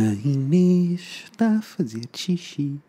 [0.00, 2.80] A Inês está a fazer xixi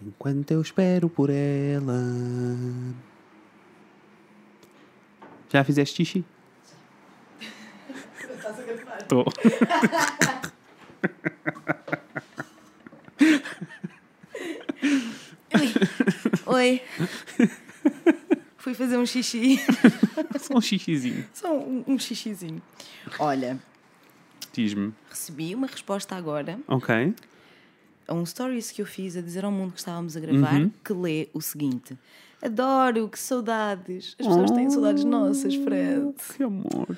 [0.00, 2.02] enquanto eu espero por ela.
[5.52, 6.24] Já fizeste xixi?
[8.18, 8.96] Estás a gravar?
[9.02, 9.26] Estou.
[16.46, 16.80] Oi.
[18.56, 19.60] Fui fazer um xixi.
[20.40, 21.28] Só um xixizinho.
[21.34, 22.62] Só um, um xixizinho.
[23.18, 23.60] Olha,
[24.56, 24.92] Diz-me.
[25.10, 27.14] recebi uma resposta agora Ok.
[28.08, 30.70] a um stories que eu fiz a dizer ao mundo que estávamos a gravar Uhum.
[30.84, 31.96] que lê o seguinte.
[32.42, 34.14] Adoro, que saudades.
[34.18, 36.14] As pessoas têm saudades nossas, Fred.
[36.36, 36.96] Que amor.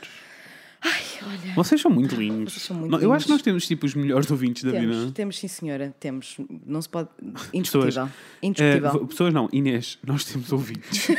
[0.81, 1.55] Ai, olha.
[1.57, 2.53] Vocês são muito lindos.
[2.63, 3.41] São muito Não, Eu acho que lindos.
[3.41, 5.13] nós temos tipo os melhores ouvintes da Temos, vida.
[5.13, 5.95] temos, sim, senhora.
[5.99, 6.37] Temos.
[6.67, 7.09] Não se pode.
[7.19, 7.51] Pessoas.
[7.53, 8.05] Indiscutível.
[8.43, 8.93] Eh, Indiscutível.
[8.93, 11.09] v- pessoas não, Inês, nós temos ouvintes.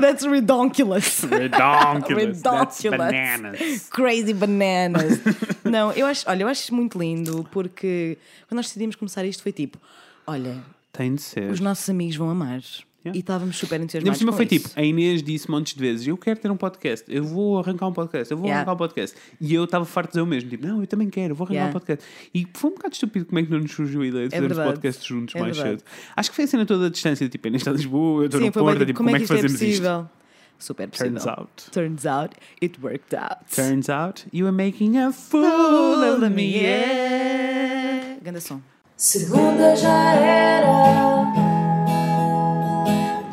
[0.00, 1.20] That's redonkulous.
[1.30, 2.40] Redonkulous.
[2.42, 3.88] That's bananas.
[3.90, 5.18] Crazy bananas.
[5.64, 8.16] Não, eu acho, olha, eu acho isto muito lindo porque
[8.48, 9.78] quando nós decidimos começar isto foi tipo,
[10.26, 10.56] olha,
[10.92, 11.50] Tem de ser.
[11.50, 12.60] os nossos amigos vão amar.
[13.04, 13.16] Yeah.
[13.16, 14.68] E estávamos super Ainda por entusiasmados cima com foi isso.
[14.68, 17.86] tipo, a Inês disse montes de vezes: Eu quero ter um podcast, eu vou arrancar
[17.86, 18.60] um podcast, eu vou Yeah.
[18.60, 19.16] arrancar um podcast.
[19.40, 21.44] E eu estava farto de dizer o mesmo: tipo, Não, eu também quero, eu vou
[21.44, 21.70] arrancar Yeah.
[21.70, 22.04] um podcast.
[22.34, 24.56] E foi um bocado estúpido como é que não nos surgiu a ideia de fazermos
[24.56, 24.74] verdade.
[24.74, 25.78] podcasts juntos É mais verdade.
[25.80, 25.88] cedo.
[26.16, 28.26] Acho que foi a cena toda a distância: tipo, a Inês está em Lisboa, eu
[28.26, 29.66] estou no foi Porto, bem, tipo, como é que isto é fazemos isto?
[29.82, 30.10] possível?
[30.58, 31.12] Super possível.
[31.12, 31.70] Turns out.
[31.70, 33.36] Turns out, it worked out.
[33.54, 38.16] Turns out, you are making a fool of me, yeah.
[38.24, 38.60] Ganda som.
[38.96, 41.47] Segunda já era,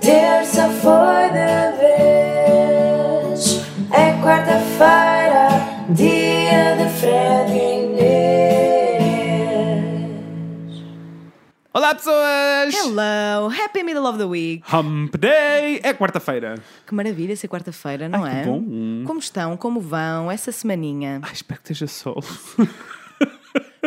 [0.06, 3.42] terça foi de vez,
[3.92, 5.50] é quarta-feira,
[5.90, 9.66] dia de Fred e Inês.
[11.74, 12.76] Olá, pessoas!
[12.76, 14.64] Hello, happy middle of the week.
[14.72, 15.80] Hump Day!
[15.82, 16.54] É quarta-feira.
[16.86, 18.44] Que maravilha ser quarta-feira, não Ai, é?
[18.44, 18.64] que bom.
[19.08, 19.58] Como estão?
[19.58, 20.32] Como vão?
[20.32, 21.20] Essa semaninha?
[21.24, 22.24] Ai, espero que esteja sol.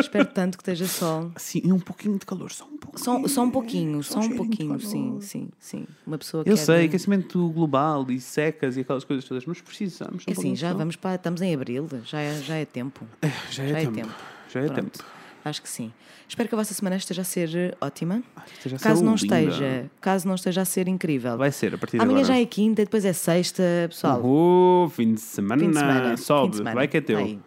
[0.00, 1.30] Espero tanto que esteja sol.
[1.36, 3.04] Sim, e um pouquinho de calor, só um pouquinho.
[3.04, 5.86] Só, só um pouquinho, só um cheirinho de pouquinho, sim, sim, sim.
[6.06, 10.24] Uma pessoa Eu sei, aquecimento global e secas e aquelas coisas todas, mas precisamos.
[10.26, 11.16] É assim, já vamos para.
[11.16, 13.04] Estamos em abril, já é, já é tempo.
[13.50, 13.94] Já é, já é tempo.
[13.96, 14.14] tempo.
[14.52, 14.80] Já é Pronto.
[14.98, 15.04] tempo.
[15.44, 15.92] Acho que sim.
[16.28, 18.22] Espero que a vossa semana esteja a ser ótima.
[18.52, 19.40] esteja a ser Caso não linda.
[19.40, 21.38] esteja, caso não esteja a ser incrível.
[21.38, 22.34] Vai ser, a partir de Amanhã agora.
[22.34, 24.20] já é quinta, depois é sexta, pessoal.
[24.20, 25.62] Uhul, fim de semana.
[25.62, 26.16] fim de semana.
[26.18, 26.74] Sobe, fim de semana.
[26.74, 27.18] vai que é teu.
[27.18, 27.40] Aí.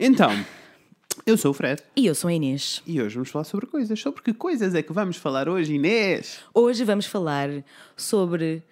[0.00, 0.30] Então,
[1.26, 2.82] eu sou o Fred E eu sou a Inês.
[2.86, 3.98] e hoje vamos falar sobre coisas.
[4.00, 6.40] Sobre que coisas é que vamos falar hoje, Inês?
[6.54, 7.48] Hoje vamos falar
[7.96, 8.62] sobre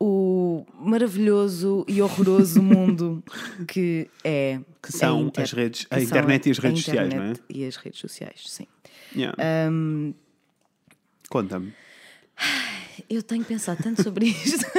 [0.00, 3.22] o maravilhoso e horroroso mundo
[3.68, 7.30] que é Que são inter- as redes- a internet e as redes sociais, não é?
[7.30, 8.66] internet E as redes sociais, sim.
[9.14, 9.36] Yeah.
[9.70, 10.14] Hum,
[11.30, 11.72] Conta-me.
[13.08, 14.66] eu tenho pensado tanto sobre isto.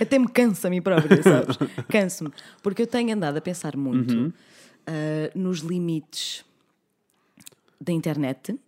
[0.00, 1.56] Até me cansa a mim própria, sabes?
[1.88, 2.30] Canso-me.
[2.62, 4.32] Porque eu tenho andado a pensar muito Uhum.
[4.86, 6.44] Ah, nos limites
[7.80, 8.58] da internet,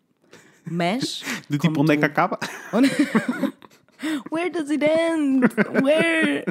[0.71, 1.23] mas.
[1.51, 2.39] Do tipo, onde é tu- que acaba?
[4.33, 5.45] Where does it end?
[5.83, 6.45] Where?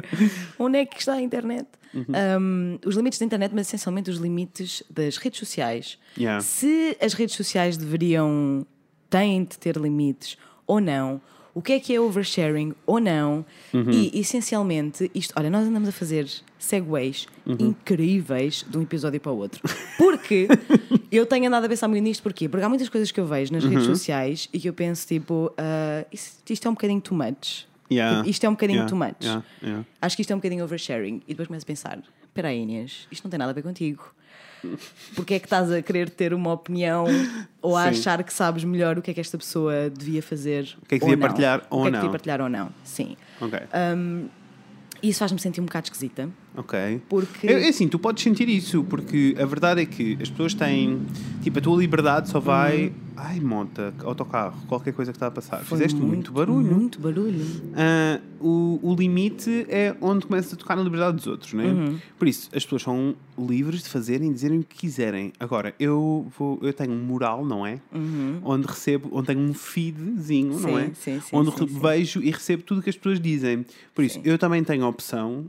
[0.58, 1.66] Onde é que está a internet?
[1.92, 2.04] Uhum.
[2.40, 5.98] Um, os limites da internet, mas essencialmente os limites das redes sociais.
[6.16, 6.40] Yeah.
[6.42, 8.66] Se as redes sociais deveriam,
[9.10, 11.20] têm de ter limites ou não,
[11.52, 13.44] o que é que é oversharing ou não,
[13.74, 13.90] Uhum.
[13.90, 16.26] e essencialmente isto, olha, nós andamos a fazer
[16.64, 17.56] segues Uhum.
[17.58, 19.60] incríveis de um episódio para o outro.
[19.98, 20.46] Porque
[21.10, 22.48] eu tenho andado a pensar muito nisto, porquê?
[22.48, 23.70] Porque há muitas coisas que eu vejo nas Uhum.
[23.70, 27.66] redes sociais e que eu penso tipo, ah, isto, isto é um bocadinho too much.
[27.90, 28.18] Yeah.
[28.18, 29.16] Tipo, Isto é um bocadinho Yeah, too much.
[29.22, 29.84] yeah, yeah.
[30.00, 31.20] Acho que isto é um bocadinho oversharing.
[31.26, 34.14] E depois começo a pensar: espera aí, Inês, isto não tem nada a ver contigo.
[35.14, 37.04] Porque é que estás a querer ter uma opinião
[37.60, 37.88] ou a Sim.
[37.90, 40.74] achar que sabes melhor o que é que esta pessoa devia fazer?
[40.82, 41.26] O que é que devia não?
[41.26, 42.00] partilhar ou o que é que não?
[42.00, 42.70] devia partilhar ou não?
[42.84, 43.16] Sim.
[43.40, 43.58] Ok.
[43.58, 44.41] E
[45.02, 46.28] isso faz-me sentir um bocado esquisita.
[46.56, 47.00] Ok.
[47.08, 50.54] Porque- É, é assim, tu podes sentir isso, porque a verdade é que as pessoas
[50.54, 51.00] têm.
[51.42, 52.92] Tipo, a tua liberdade só vai.
[53.16, 55.58] Ai, monta, autocarro, qualquer coisa que está a passar.
[55.64, 56.74] Foi Fizeste muito, barulho.
[56.74, 57.44] Muito barulho.
[57.74, 61.66] Ah, o, o limite é onde começa a tocar na liberdade dos outros, não é?
[61.68, 61.98] Uhum.
[62.18, 65.32] Por isso, as pessoas são livres de fazerem e dizerem o que quiserem.
[65.38, 67.78] Agora, eu, vou, eu tenho um mural, não é?
[68.44, 70.76] Onde recebo, onde tenho um feedzinho, não Uhum.
[70.76, 70.90] Sim, é?
[70.94, 71.78] sim, sim, onde sim, re- sim.
[71.80, 73.64] vejo e recebo tudo o que as pessoas dizem.
[73.94, 75.44] Por isso, eu também tenho a opção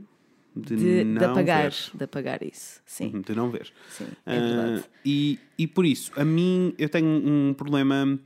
[0.55, 1.91] de, De, não de apagar, ver.
[1.93, 2.81] de apagar isso.
[2.85, 3.71] Sim, De não ver.
[3.89, 4.83] sim, é Ah, verdade.
[5.05, 8.19] e, e por isso, a mim, eu tenho um problema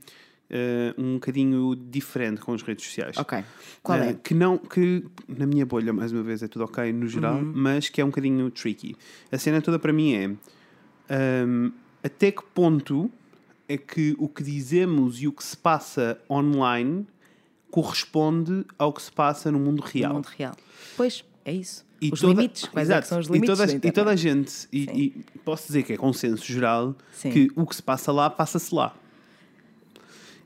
[0.50, 3.16] ah, um bocadinho diferente com as redes sociais.
[3.18, 3.42] Ok.
[3.82, 4.12] Qual Ah, é?
[4.14, 7.52] Que não, que na minha bolha, mais uma vez, é tudo ok no geral, Uhum.
[7.54, 8.94] mas que é um bocadinho tricky.
[9.32, 10.26] A cena toda para mim é
[11.10, 11.70] ahm,
[12.02, 13.10] até que ponto
[13.68, 17.06] é que o que dizemos e o que se passa online
[17.70, 20.08] corresponde ao que se passa no mundo real.
[20.10, 20.54] No mundo real.
[20.96, 21.84] Pois, é isso.
[22.00, 23.08] E Os limites, quais é Exato.
[23.08, 25.92] são os E limites toda, da e toda a gente, e, e posso dizer que
[25.94, 27.30] é consenso geral, Sim.
[27.30, 28.94] que o que se passa lá, passa-se lá.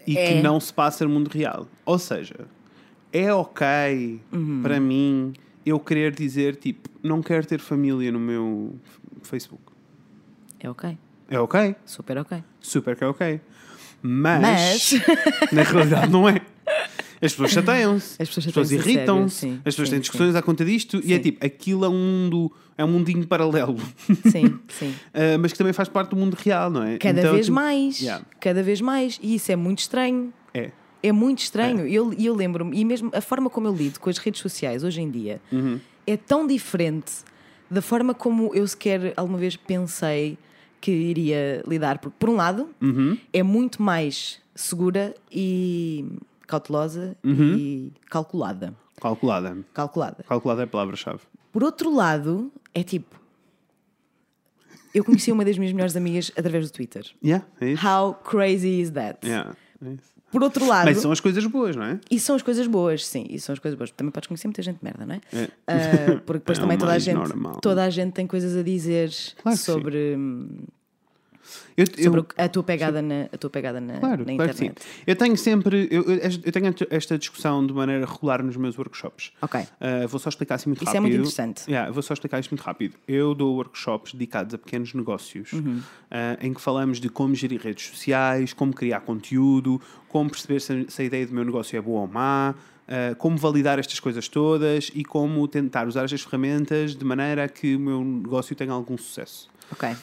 [0.07, 0.29] E É.
[0.37, 1.67] que não se passa no mundo real.
[1.85, 2.47] Ou seja,
[3.13, 4.63] é ok Uhum.
[4.63, 5.35] para mim
[5.65, 8.75] eu querer dizer, tipo, não quero ter família no meu
[9.23, 9.63] Facebook.
[10.59, 10.99] É ok.
[11.29, 11.77] É ok?
[11.85, 12.43] Super ok.
[12.61, 13.41] Super que é ok.
[14.03, 16.41] Mas, Mas- na realidade não é.
[17.23, 19.53] As pessoas chateiam-se, As pessoas a irritam-se, sim.
[19.59, 21.23] as pessoas Sim, têm discussões à conta disto e é Sim.
[21.23, 23.77] tipo, aquilo é um mundo, é um mundinho paralelo,
[24.31, 24.95] Sim, sim.
[25.15, 26.99] Ah, mas que também faz parte do mundo real, não é?
[26.99, 28.01] Cada Então, vez tipo, mais.
[28.01, 28.25] Yeah.
[28.41, 29.19] Cada vez mais.
[29.23, 30.33] E isso é muito estranho.
[30.53, 30.71] É.
[31.03, 31.87] É muito estranho.
[31.87, 34.41] E eu, e eu lembro-me, e mesmo a forma como eu lido com as redes
[34.41, 35.79] sociais hoje em dia Uhum.
[36.07, 37.13] é tão diferente
[37.71, 40.37] da forma como eu sequer alguma vez pensei
[40.81, 41.99] que iria lidar.
[41.99, 43.17] Porque, por um lado, Uhum.
[43.33, 46.05] é muito mais segura e
[46.53, 47.57] cautelosa Uhum.
[47.57, 48.75] e calculada.
[49.01, 49.57] Calculada.
[49.75, 50.23] Calculada.
[50.29, 51.21] Calculada é a palavra-chave.
[51.51, 53.21] Por outro lado, é tipo.
[54.95, 57.05] Eu conheci uma das minhas melhores amigas através do Twitter.
[57.25, 57.87] Yeah, é isso.
[57.87, 59.27] How crazy is that?
[59.27, 60.13] Yeah, é isso.
[60.31, 62.01] Por outro lado, Mas são as coisas boas, não é?
[62.11, 63.91] e são as coisas boas, sim, e são as coisas boas.
[63.91, 65.21] Também podes conhecer muita gente de merda, não é?
[65.33, 65.49] É.
[65.67, 67.61] Ah, porque depois É também toda a, gente, normal.
[67.61, 69.11] toda a gente tem coisas a dizer
[69.43, 70.65] Claro que sim.
[71.43, 74.53] Sobre, Eu, sobre eu- a tua pegada, na, a tua pegada na, Claro, na claro
[74.55, 74.65] sim.
[74.67, 74.87] internet.
[75.07, 75.89] Eu tenho sempre.
[75.91, 79.33] Eu, eu- tenho esta discussão de maneira regular nos meus workshops.
[79.43, 79.61] Ok.
[79.61, 81.03] Uh, vou só explicar assim muito Isso é rápido.
[81.03, 81.65] muito interessante.
[81.69, 82.95] Yeah, vou só explicar isto muito rápido.
[83.07, 85.79] Eu dou workshops dedicados a pequenos negócios, Uhum.
[85.79, 85.83] uh,
[86.41, 91.03] em que falamos de como gerir redes sociais, como criar conteúdo, como perceber se, se
[91.03, 92.55] a ideia do meu negócio é boa ou má,
[92.89, 97.49] uh, como validar estas coisas todas e como tentar usar estas ferramentas de maneira a
[97.49, 99.49] que o meu negócio tenha algum sucesso.
[99.73, 99.89] Ok.
[99.91, 99.97] Uh,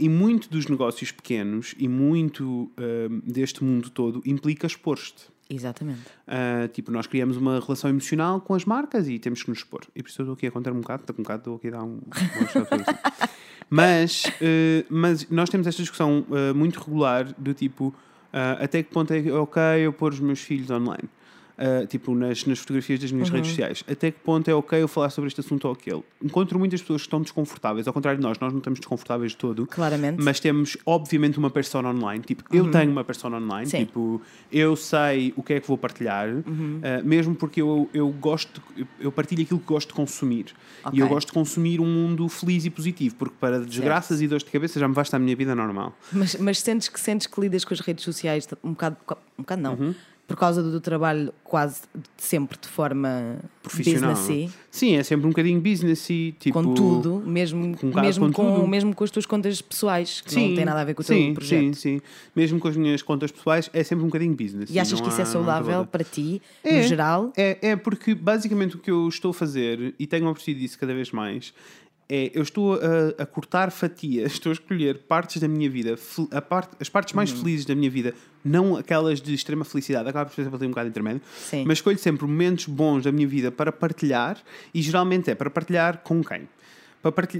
[0.00, 5.30] e muito dos negócios pequenos e muito uh, deste mundo todo implica expor-te.
[5.54, 6.00] Exatamente.
[6.26, 9.82] Uh, tipo, nós criamos uma relação emocional com as marcas e temos que nos expor.
[9.94, 11.68] E por isso eu estou aqui a contar um bocado, estou um bocado, estou aqui
[11.68, 12.00] a dar um.
[13.68, 17.94] mas, uh, mas nós temos esta discussão uh, muito regular do tipo
[18.58, 21.06] até que ponto é é ok eu pôr os meus filhos online.
[21.58, 23.84] Uh, tipo, nas, nas fotografias das minhas redes sociais.
[23.90, 26.02] Até que ponto é ok eu falar sobre este assunto ou aquele?
[26.22, 29.36] Encontro muitas pessoas que estão desconfortáveis, ao contrário de nós, nós não estamos desconfortáveis de
[29.38, 29.66] todo.
[29.66, 30.22] Claramente.
[30.22, 32.24] Mas temos, obviamente, uma persona online.
[32.24, 33.66] Tipo, eu tenho uma persona online.
[33.68, 33.78] Sim.
[33.84, 34.20] Tipo,
[34.50, 36.42] eu sei o que é que vou partilhar, uh,
[37.04, 38.62] mesmo porque eu, eu gosto,
[38.98, 40.46] eu- partilho aquilo que gosto de consumir.
[40.84, 40.98] Ok.
[40.98, 44.42] E eu gosto de consumir um mundo feliz e positivo, porque para desgraças e dores
[44.42, 45.96] de cabeça já me basta a minha vida normal.
[46.12, 48.96] Mas, mas sentes que sentes que lidas com as redes sociais um bocado,
[49.38, 49.94] um bocado não, Uhum.
[50.26, 51.80] Por causa do, trabalho quase
[52.16, 54.14] sempre de forma Profissional.
[54.14, 56.54] businessy, Sim, é sempre um bocadinho business e tipo.
[56.62, 60.54] com tudo, mesmo com mesmo com com, mesmo com as tuas contas pessoais, que não
[60.54, 61.60] tem nada a ver com o teu sim, projeto.
[61.62, 62.00] Sim, sim.
[62.34, 64.70] Mesmo com as minhas contas pessoais, é sempre um bocadinho business.
[64.70, 66.80] E achas que isso é há- há saudável para ti, É.
[66.80, 67.32] no geral?
[67.36, 70.94] É, é porque basicamente o que eu estou a fazer, e tenho apercebido disso cada
[70.94, 71.52] vez mais,
[72.14, 75.96] é eu estou a, a cortar fatias, estou a escolher partes da minha vida,
[76.48, 77.16] parte, as partes Uhum.
[77.16, 78.12] mais felizes da minha vida,
[78.44, 81.64] não aquelas de extrema felicidade, acaba por ser um bocado intermédio, Sim.
[81.66, 84.36] mas escolho sempre momentos bons da minha vida para partilhar,
[84.74, 86.46] e geralmente é para partilhar com quem?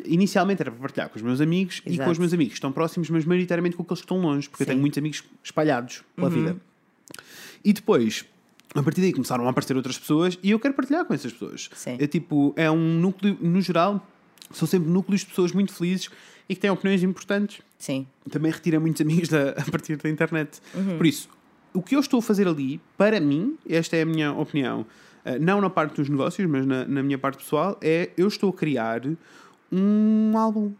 [0.07, 2.11] Inicialmente era para partilhar com os meus amigos e com Exato.
[2.11, 4.67] os meus amigos que estão próximos, mas maioritariamente com aqueles que estão longe, porque eu
[4.67, 4.71] Sim.
[4.71, 4.75] Uhum.
[4.75, 6.57] tenho muitos amigos espalhados pela vida.
[7.65, 8.25] E depois,
[8.75, 11.71] a partir daí começaram a aparecer outras pessoas e eu quero partilhar com essas pessoas.
[11.75, 11.97] Sim.
[12.01, 14.05] É tipo, é um núcleo, no geral,
[14.53, 16.09] são sempre núcleos de pessoas muito felizes
[16.49, 17.61] e que têm opiniões importantes.
[17.79, 18.07] Sim.
[18.31, 20.61] Também retira muitos amigos da, a partir da internet.
[20.75, 20.97] Uhum.
[20.97, 21.29] Por isso,
[21.75, 24.85] o que eu estou a fazer ali, para mim, esta é a minha opinião,
[25.25, 28.51] eh, não na parte dos negócios, mas na, na minha parte pessoal, é eu estou
[28.51, 29.03] a criar
[29.71, 30.73] um álbum.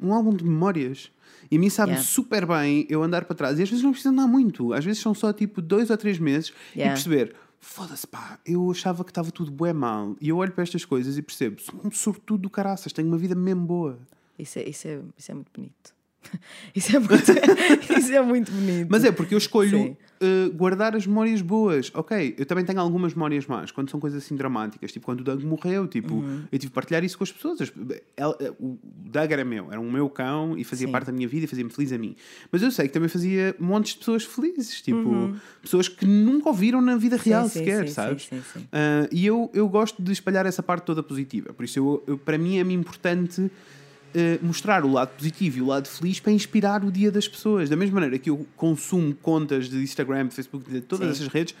[0.00, 1.10] Um álbum de memórias.
[1.50, 2.06] E a mim sabe Yeah.
[2.06, 3.58] super bem eu andar para trás.
[3.58, 4.72] E às vezes não precisa andar muito.
[4.72, 6.92] Às vezes são só tipo dois ou três meses Yeah.
[6.92, 7.34] e perceber.
[7.60, 10.16] Foda-se, pá, eu achava que estava tudo bué mal.
[10.20, 13.18] E eu olho para estas coisas e percebo, sou um sortudo do caraças, tenho uma
[13.18, 13.98] vida mesmo boa.
[14.38, 15.97] Isso é, isso é, isso é muito bonito.
[16.74, 17.14] Isso é muito,
[17.98, 18.88] isso é muito bonito.
[18.90, 21.90] Mas é porque eu escolho uh, guardar as memórias boas.
[21.94, 25.24] Ok, eu também tenho algumas memórias más, quando são coisas assim dramáticas, tipo quando o
[25.24, 26.44] Doug morreu, tipo, Uhum.
[26.52, 27.60] eu tive que partilhar isso com as pessoas.
[27.62, 27.72] As-
[28.16, 30.92] ela- o Doug era meu, era um meu cão e fazia Sim.
[30.92, 32.14] parte da minha vida e fazia-me feliz a mim.
[32.52, 36.80] Mas eu sei que também fazia montes de pessoas felizes, tipo, pessoas que nunca ouviram
[36.82, 37.48] na vida real Uhum.
[37.48, 38.24] sim, sequer, sim, sabes?
[38.24, 38.68] sim, sim, sim.
[38.72, 41.52] Ah, e eu, eu gosto de espalhar essa parte toda positiva.
[41.54, 43.50] Por isso, eu, eu- para mim, é-me importante
[44.14, 47.68] eh, mostrar o lado positivo e o lado feliz para inspirar o dia das pessoas.
[47.68, 51.24] Da mesma maneira que eu consumo contas de Instagram, de Facebook, de todas Sim.
[51.24, 51.54] essas redes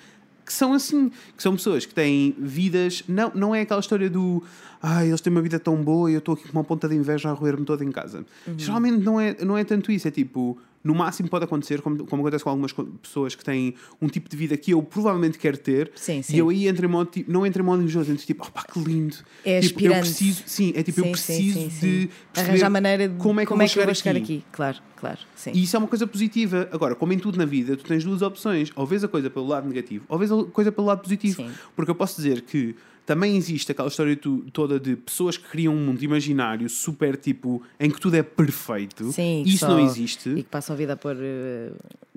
[0.44, 3.04] que são assim, que são pessoas que têm vidas.
[3.06, 4.42] Não, não é aquela história do
[4.82, 6.94] ah, eles têm uma vida tão boa e eu estou aqui com uma ponta de
[6.94, 8.24] inveja a roer-me toda em casa.
[8.46, 8.58] Uhum.
[8.58, 10.58] Geralmente não é, não é tanto isso, é tipo.
[10.88, 14.34] No máximo pode acontecer, como, como acontece com algumas pessoas que têm um tipo de
[14.34, 16.34] vida que eu provavelmente quero ter, Sim, sim.
[16.34, 18.64] e eu aí entro em modo, tipo, não entro em modo invejoso, entro tipo, opá,
[18.64, 19.16] que lindo.
[19.44, 22.08] É tipo, eu preciso, sim, é tipo, eu Sim, sim, preciso sim, de sim.
[22.32, 24.42] perceber Arranjar maneira de como é que eu vou chegar, aqui.
[24.50, 25.18] Claro, claro.
[25.36, 25.52] Sim.
[25.54, 26.68] E isso é uma coisa positiva.
[26.72, 28.72] Agora, como em tudo na vida, tu tens duas opções.
[28.74, 31.36] Ou vês a coisa pelo lado negativo, ou vês a coisa pelo lado positivo.
[31.42, 31.50] Sim.
[31.76, 32.74] Porque eu posso dizer que
[33.08, 37.62] também existe aquela história tu- toda de pessoas que criam um mundo imaginário super tipo
[37.80, 39.10] em que tudo é perfeito.
[39.12, 40.28] Sim, isso só- não existe.
[40.28, 41.16] E que passa a vida a pôr.
[41.18, 41.70] eh,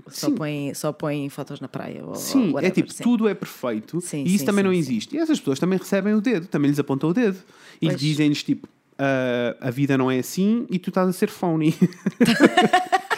[0.10, 0.36] só, Sim.
[0.36, 2.04] põe, só põe fotos na praia.
[2.06, 3.04] Ou, Sim, ou é whatever, tipo, sim.
[3.04, 5.16] tudo é perfeito Sim, e isso também não existe.
[5.16, 7.38] E essas pessoas também recebem o dedo, também lhes apontam o dedo.
[7.82, 8.68] E dizem-lhes tipo,
[9.00, 11.74] "Ah, a vida não é assim e tu estás a ser phony.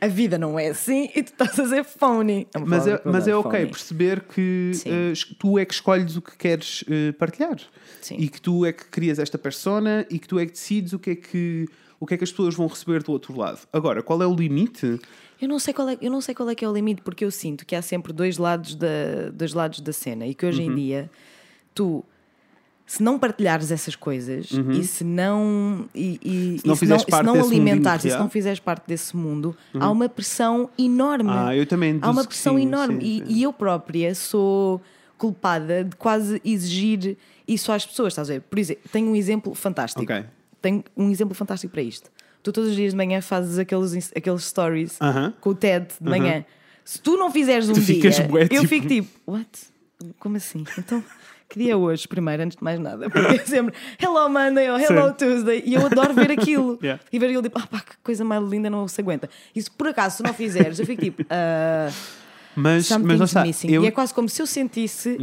[0.00, 2.46] A vida não é assim e tu estás a ser phony.
[2.54, 3.70] É Mas é, mas é ok phony.
[3.70, 4.70] perceber que
[5.12, 7.56] es- tu é que escolhes o que queres eh, partilhar
[8.00, 8.16] Sim.
[8.18, 10.98] e que tu é que crias esta persona e que tu é que decides o
[10.98, 11.66] que é que,
[11.98, 13.60] o que, é que as pessoas vão receber do outro lado.
[13.72, 15.00] Agora, qual é o limite?
[15.40, 17.24] Eu não sei qual é, eu não sei qual é que é o limite, porque
[17.24, 20.62] eu sinto que há sempre dois lados da, dois lados da cena e que hoje
[20.62, 20.72] Uhum.
[20.72, 21.10] em dia
[21.74, 22.04] tu.
[22.90, 26.60] Se não partilhares essas coisas e se não e, e- Uhum.
[26.64, 29.90] não e se fizeres se não alimentares e se não fizeres parte desse mundo, há
[29.90, 31.28] uma pressão enorme.
[31.30, 33.00] Ah, eu também Há uma pressão sim, enorme.
[33.02, 33.32] sim, e, sim.
[33.34, 34.80] e eu própria sou
[35.18, 38.40] culpada de quase exigir isso às pessoas, estás a ver?
[38.40, 40.02] Por exemplo, tenho um exemplo fantástico.
[40.02, 40.24] Ok.
[40.62, 42.10] Tenho um exemplo fantástico para isto.
[42.42, 44.98] Tu todos os dias de manhã fazes aqueles, aqueles stories
[45.42, 46.42] com o TED de manhã.
[46.84, 49.46] Se tu não fizeres um Tu dia, ficas bué, eu tipo- fico tipo, what?
[50.18, 50.64] Como assim?
[50.78, 51.04] Então,
[51.48, 53.08] que dia é hoje, primeiro, antes de mais nada?
[53.08, 55.14] Porque é sempre Hello Monday ou Hello Sim.
[55.18, 56.78] Tuesday e eu adoro ver aquilo.
[56.82, 57.02] Yeah.
[57.12, 59.28] E ver aquilo tipo, ah pá, que coisa mais linda, não se aguenta.
[59.54, 61.88] E se por acaso tu não fizeres, eu fico tipo, ah,
[62.54, 63.68] Mas, mas something's está, missing.
[63.72, 63.84] eu, Uhum.
[63.86, 65.16] E é quase como se eu sentisse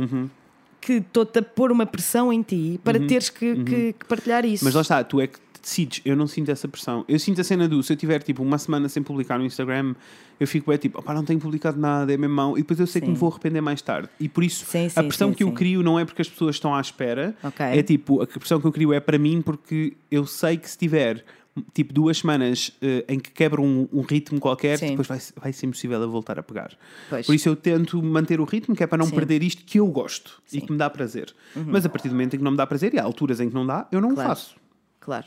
[0.81, 4.63] que estou-te a pôr uma pressão em ti para teres que, que- que partilhar isso.
[4.63, 4.67] Uhum.
[4.67, 5.99] mas lá está, tu é que decides.
[6.05, 7.03] Eu não sinto essa pressão.
[7.09, 9.95] Eu sinto a cena do se eu tiver tipo uma semana sem publicar no Instagram,
[10.39, 12.57] eu fico é tipo, opá, não tenho publicado nada, é mesmo mau.
[12.57, 13.13] E depois eu sei que Sim.
[13.13, 14.07] me vou arrepender mais tarde.
[14.19, 16.29] E por isso Sim, a sim, pressão sim, que eu crio não é porque as
[16.29, 17.35] pessoas estão à espera.
[17.43, 17.65] Ok.
[17.65, 20.77] É tipo, a pressão que eu crio é para mim porque eu sei que se
[20.77, 21.25] tiver
[21.73, 24.89] tipo duas semanas eh, em que quebra um, um ritmo qualquer, Sim.
[24.89, 26.73] depois vai, vai ser impossível a voltar a pegar.
[27.09, 27.25] Pois.
[27.25, 29.15] Por isso eu tento manter o ritmo, que é para não Sim.
[29.15, 30.59] perder isto que eu gosto e Sim.
[30.59, 30.65] Uhum.
[30.65, 31.33] que me dá prazer.
[31.55, 33.47] Mas a partir do momento em que não me dá prazer, e há alturas em
[33.47, 34.29] que não dá, eu não o Claro.
[34.29, 34.55] faço.
[34.99, 35.25] Claro.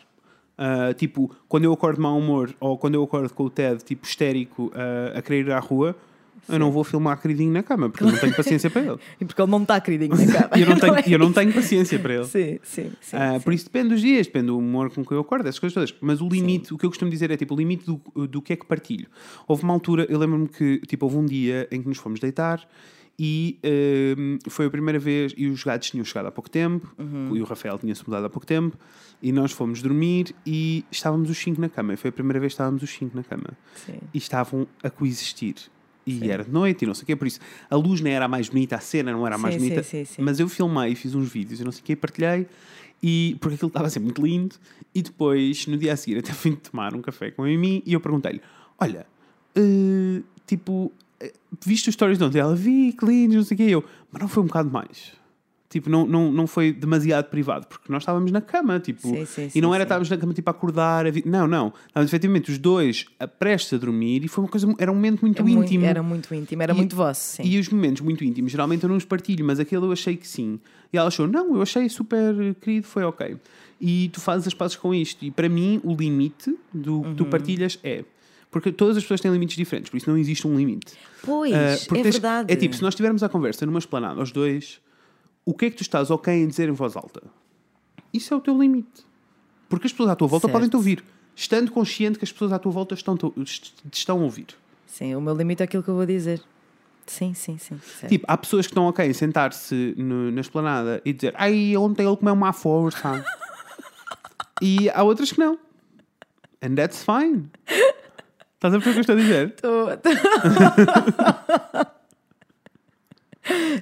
[0.59, 3.85] Ah, tipo, quando eu acordo de mau humor ou quando eu acordo com o TED
[3.85, 5.95] tipo histérico ah, a querer ir à rua,
[6.49, 8.99] eu não vou filmar queridinho na cama porque eu não tenho paciência para ele.
[9.21, 10.51] E porque ele não está queridinho na cama.
[10.57, 11.05] E eu não tenho, é?
[11.07, 12.25] eu não tenho paciência para ele.
[12.27, 13.17] Sim, sim, sim.
[13.17, 13.41] Ah, sim.
[13.45, 15.95] por isso depende dos dias, depende do humor com que eu acordo, essas coisas todas.
[16.01, 18.53] Mas o limite, o que eu costumo dizer é tipo o limite do, do que
[18.53, 19.07] é que partilho.
[19.47, 22.67] Houve uma altura, eu lembro-me que tipo, houve um dia em que nos fomos deitar
[23.19, 27.35] e ahm, foi a primeira vez, e os gatos tinham chegado há pouco tempo, Uhum.
[27.37, 28.77] e o Rafael tinha-se mudado há pouco tempo,
[29.21, 31.95] e nós fomos dormir e estávamos os cinco na cama.
[31.95, 33.51] E foi a primeira vez que estávamos os cinco na cama.
[33.75, 33.99] Sim.
[34.15, 35.57] E estavam a coexistir.
[36.07, 38.25] E era de noite e não sei o quê, por isso a luz não era
[38.25, 39.83] a mais bonita, a cena não era a mais Sim, bonita.
[39.83, 40.23] sim, sim, sim.
[40.23, 42.47] Mas eu filmei, fiz uns vídeos e não sei o quê, partilhei,
[43.03, 44.57] e, porque aquilo estava a ser muito lindo.
[44.95, 47.93] E depois, no dia a seguir, até fui tomar um café com a mim e
[47.93, 48.41] eu perguntei-lhe:
[48.79, 49.07] Olha,
[49.55, 50.91] eh, tipo,
[51.65, 52.39] viste os stories de ontem?
[52.39, 53.65] Ela, vi, que lindo, não sei o quê.
[53.65, 55.17] Eu, mas não foi um bocado mais.
[55.71, 59.51] Tipo, não, não, não foi demasiado privado, porque nós estávamos na cama, tipo, Sim, sim,
[59.55, 62.11] e não sim, era estávamos na cama tipo a acordar, a vi- não, não, estávamos
[62.11, 65.41] efetivamente os dois a prestes a dormir e foi uma coisa, era um momento muito
[65.41, 65.85] É muito- íntimo.
[65.85, 67.43] era muito íntimo, era E- muito vosso, sim.
[67.45, 70.27] E os momentos muito íntimos, geralmente eu não os partilho, mas aquele eu achei que
[70.27, 70.59] sim.
[70.91, 73.37] E ela achou, não, eu achei super querido, foi ok.
[73.79, 75.23] E tu fazes as pazes com isto.
[75.23, 77.31] E para mim, o limite do que tu Uhum.
[77.31, 78.05] partilhas é.
[78.51, 80.95] Porque todas as pessoas têm limites diferentes, por isso não existe um limite.
[81.23, 82.53] Pois, porque é tens- verdade.
[82.53, 84.81] É tipo, se nós estivermos à conversa numa esplanada, os dois,
[85.45, 87.23] o que é que tu estás ok em dizer em voz alta?
[88.13, 89.05] Isso é o teu limite.
[89.69, 90.53] Porque as pessoas à tua volta Certo.
[90.55, 91.05] podem te ouvir.
[91.37, 93.17] Estando consciente que as pessoas à tua volta estão,
[93.93, 94.47] estão a ouvir.
[94.87, 96.41] Sim, o meu limite é aquilo que eu vou dizer.
[97.07, 97.79] Sim, sim, sim.
[97.79, 98.09] certo.
[98.11, 102.17] Tipo, há pessoas que estão ok em sentar-se na esplanada e dizer ai, ontem ele
[102.17, 103.25] comeu uma força.
[104.61, 105.59] e há outras que não.
[106.63, 107.51] And that's fine.
[108.59, 109.55] Estás a perceber o que eu estou a dizer?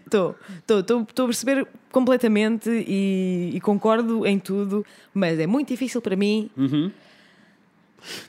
[0.04, 6.50] Estou a perceber completamente e, e concordo em tudo, mas é muito difícil para mim.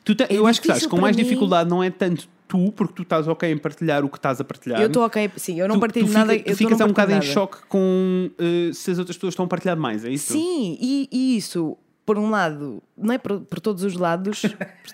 [0.04, 1.24] Tu te- eu acho que estás com mais mim.
[1.24, 4.44] dificuldade, não é tanto tu, porque tu estás ok em partilhar o que estás a
[4.44, 4.80] partilhar.
[4.82, 6.34] Eu estou ok, sim, eu não Tu- partilho tu nada.
[6.34, 9.50] fica- tu ficas um bocado em choque com eh, se as outras pessoas estão a
[9.50, 10.32] partilhar mais, é isso?
[10.34, 11.77] Sim, e, e isso,
[12.08, 14.42] por um lado, não é por, por todos os lados,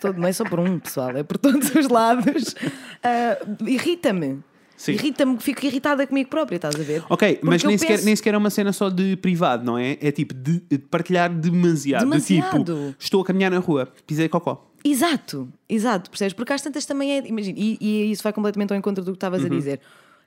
[0.02, 2.56] todo- não é só por um, pessoal, é por todos os lados,
[3.04, 4.40] ah, irrita-me.
[4.86, 7.04] Irrita-me, fico irritada comigo própria, estás a ver?
[7.08, 9.64] Ok, mas Porque eu nem, sequer, penso- nem sequer é uma cena só de privado,
[9.64, 9.98] não é?
[10.02, 12.02] É tipo de, de partilhar demasiado.
[12.02, 12.58] De Demasiado.
[12.66, 14.70] tipo, estou a caminhar na rua, pisei cocó.
[14.84, 16.34] Exato, exato, percebes?
[16.34, 17.26] Porque às tantas também é.
[17.28, 19.48] Imagina, e, e isso vai completamente ao encontro do que estavas Uhum.
[19.48, 19.80] a dizer.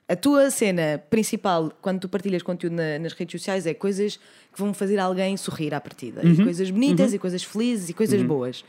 [0.09, 4.15] A tua cena principal, quando tu partilhas conteúdo na- nas redes sociais, é coisas
[4.53, 6.21] que vão fazer alguém sorrir à partida.
[6.23, 6.31] Uhum.
[6.31, 8.63] E coisas bonitas, e coisas felizes, e coisas boas.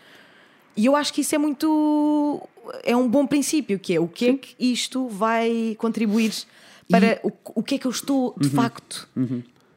[0.77, 2.43] E eu acho que isso é muito.
[2.83, 6.33] É um bom princípio, que é o que é que isto vai contribuir
[6.91, 8.35] para o, o que é que eu estou, Uhum.
[8.41, 9.09] de facto,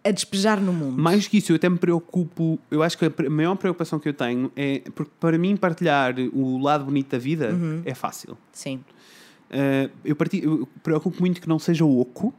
[0.04, 1.00] a despejar no mundo.
[1.00, 2.58] Mais que isso, eu até me preocupo.
[2.72, 4.82] Eu acho que a maior preocupação que eu tenho é.
[4.96, 7.82] Porque para mim, partilhar o lado bonito da vida Uhum.
[7.86, 8.36] é fácil.
[8.52, 8.84] Sim,
[9.52, 12.34] Uh, eu, parti- eu preocupo muito que não seja oco.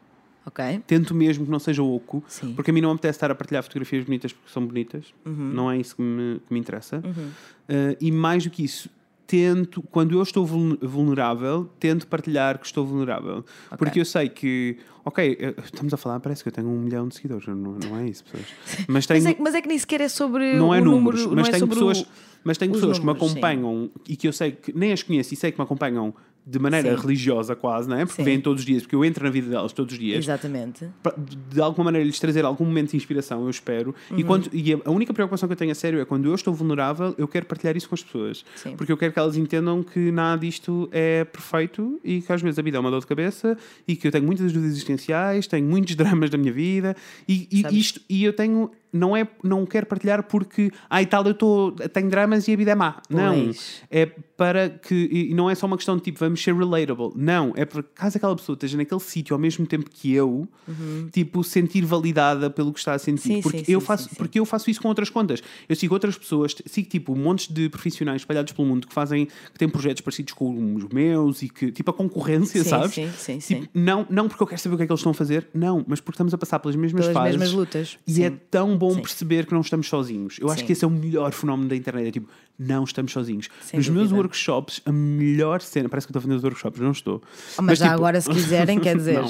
[0.47, 0.83] ok.
[0.87, 2.25] Tento mesmo que não seja oco.
[2.27, 2.47] Sim.
[2.49, 2.55] Uhum.
[2.55, 5.13] Porque a mim não me apetece estar a partilhar fotografias bonitas porque são bonitas.
[5.25, 6.99] Não é isso que me, que me interessa.
[6.99, 8.89] Uh, e mais do que isso.
[9.25, 13.43] Tento, quando eu estou vulne- vulnerável, tento partilhar que estou vulnerável.
[13.79, 14.77] Porque eu sei que,
[15.07, 17.97] ok, eh, estamos a falar, parece que eu tenho um milhão de seguidores, não, não
[17.99, 18.45] é isso, pessoas.
[18.89, 21.27] Mas tenho, Mas é, mas é que nem sequer é sobre não é número, números,
[21.35, 22.07] mas é tenho sobre pessoas, o-
[22.45, 23.39] mas tenho pessoas que me números, sim.
[23.39, 26.13] acompanham e que eu sei que nem as conheço e sei que me acompanham
[26.45, 27.01] de maneira Sim.
[27.01, 28.05] religiosa quase, não é?
[28.05, 28.25] Porque Sim.
[28.25, 30.19] vêm todos os dias, porque eu entro na vida delas todos os dias.
[30.19, 30.89] Exatamente.
[31.03, 33.95] para, de alguma maneira lhes trazer algum momento de inspiração, eu espero.
[34.11, 34.19] Uhum.
[34.19, 36.53] E, quando, e a, única preocupação que eu tenho a sério é quando eu estou
[36.53, 38.45] vulnerável, eu quero partilhar isso com as pessoas.
[38.57, 38.77] Sim.
[38.77, 42.59] Porque eu quero que elas entendam que nada disto é perfeito e que às vezes
[42.59, 43.57] a vida é uma dor de cabeça
[43.87, 46.97] e que eu tenho muitas dúvidas existenciais, tenho muitos dramas da minha vida
[47.29, 51.35] e, e isto e eu tenho não é não quero partilhar porque ai tal eu
[51.35, 53.01] tô, tenho dramas e a vida é má.
[53.09, 53.83] Não, Pois.
[53.91, 54.07] é
[54.37, 57.13] para que e e não é só uma questão de tipo vamos ser relatable.
[57.17, 60.47] Não, é por caso aquela pessoa esteja naquele sítio ao mesmo tempo que eu,
[61.11, 63.37] tipo sentir validada pelo que está a sentir, Uhum.
[63.37, 65.43] Sim, porque sim, eu sim, faço porque eu faço isso com outras contas.
[65.69, 69.59] Eu sigo outras pessoas, sigo tipo montes de profissionais espalhados pelo mundo que fazem que
[69.59, 72.93] têm projetos parecidos com os meus e que tipo a concorrência, sabes?
[72.95, 73.69] sim, sim, Tipo, sim.
[73.75, 75.85] não, não porque eu quero saber o que é que eles estão a fazer, não,
[75.87, 77.37] mas porque estamos a passar pelas mesmas Pelas fases.
[77.39, 77.99] mesmas lutas.
[78.07, 79.01] E é tão bom Sim.
[79.03, 80.37] perceber que não estamos sozinhos.
[80.41, 80.67] Eu acho Sim.
[80.67, 82.09] que esse é o melhor fenómeno da internet.
[82.09, 83.49] É tipo, não estamos sozinhos.
[83.63, 84.23] Sem Nos meus dúvida.
[84.23, 85.89] workshops, a melhor cena.
[85.89, 87.23] Parece que eu estou a fazer os workshops, não estou.
[87.59, 89.21] Oh, mas já tipo, agora, se quiserem, quer dizer.
[89.21, 89.29] não,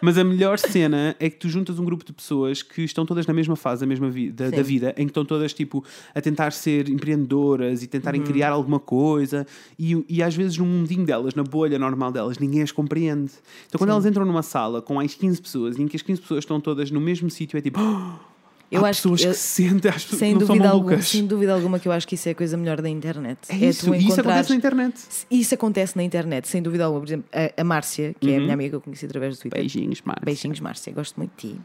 [0.00, 3.26] mas a melhor cena é que tu juntas um grupo de pessoas que estão todas
[3.26, 6.52] na mesma fase da mesma vida, da vida, em que estão todas tipo a tentar
[6.52, 8.26] ser empreendedoras e tentarem Uhum.
[8.26, 9.46] criar alguma coisa
[9.78, 13.32] e, e às vezes no mundinho delas, na bolha normal delas, ninguém as compreende.
[13.68, 16.20] Então quando elas entram numa sala com mais 15 pessoas e em que as 15
[16.22, 17.78] pessoas estão todas no mesmo sítio, é tipo.
[18.74, 20.56] Eu há acho pessoas que que, eu- se sentem, as pessoas Sem que não são
[20.56, 21.08] dúvida, alguma, malucas.
[21.08, 23.38] sem dúvida alguma que eu acho que isso é a coisa melhor da internet.
[23.48, 24.94] É tu isso, isso acontece na internet.
[25.30, 27.00] Isso acontece na internet, sem dúvida alguma.
[27.02, 29.42] Por exemplo, a, a Márcia, que é a minha amiga que eu conheci através do
[29.42, 29.58] Twitter.
[29.60, 29.62] Uhum.
[29.62, 30.24] Beijinhos, Márcia.
[30.24, 31.60] Beijinhos, Márcia, gosto muito de ti.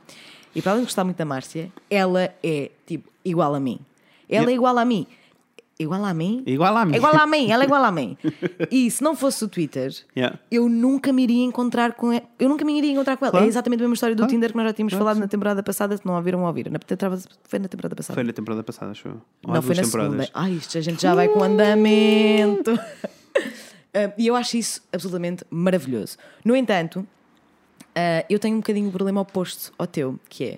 [0.55, 3.79] E para além de gostar muito da Márcia, ela é tipo igual a mim.
[4.29, 4.51] Ela Yep.
[4.51, 5.07] é igual a mim.
[5.79, 6.41] Igual a mim?
[6.47, 6.93] Igual a mim.
[6.95, 8.17] É igual a mim, ela é igual a mim.
[8.71, 10.39] E se não fosse o Twitter, Yeah.
[10.49, 12.23] eu nunca me iria encontrar com ela.
[12.39, 13.31] Eu nunca me iria encontrar com ela.
[13.31, 13.45] Claro.
[13.45, 14.31] É exatamente a mesma história do Claro.
[14.31, 16.71] Tinder que nós já tínhamos Claro falado na temporada passada, se não a ouviram, ouviram.
[16.71, 16.79] Na
[17.43, 18.15] foi na temporada passada.
[18.15, 19.21] Foi na temporada passada, acho eu.
[19.45, 20.11] Ou Não, foi na temporadas.
[20.25, 20.29] segunda.
[20.33, 22.77] Ai, isto a gente já vai com andamento.
[23.93, 26.17] Ah, E eu acho isso absolutamente maravilhoso.
[26.43, 27.07] No entanto,
[27.95, 30.57] ah, eu tenho um bocadinho o problema oposto ao teu, que é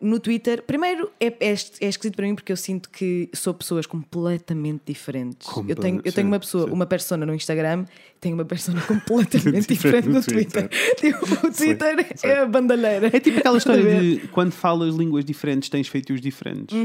[0.00, 3.84] no Twitter, primeiro é, é, é esquisito para mim porque eu sinto que sou pessoas
[3.84, 5.48] completamente diferentes.
[5.48, 6.72] Compa- eu tenho, eu sim, tenho uma pessoa, sim.
[6.72, 7.84] uma persona no Instagram,
[8.20, 10.68] tenho uma persona completamente Diferente diferente no no Twitter.
[10.96, 12.26] Tipo, o Twitter sim.
[12.28, 13.10] é a bandalheira.
[13.12, 16.76] É tipo aquela história de quando falas línguas diferentes tens feitios diferentes.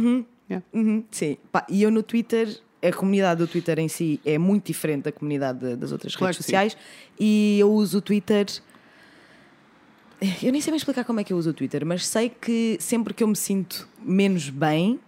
[0.50, 0.66] Yeah.
[0.74, 1.38] Uhum, sim.
[1.52, 5.12] Pá, e eu no Twitter, a comunidade do Twitter em si é muito diferente da
[5.12, 6.76] comunidade de- das outras Claro redes sociais
[7.20, 8.48] e eu uso o Twitter.
[10.42, 12.78] Eu nem sei bem explicar como é que eu uso o Twitter, mas sei que
[12.80, 15.00] sempre que eu me sinto menos bem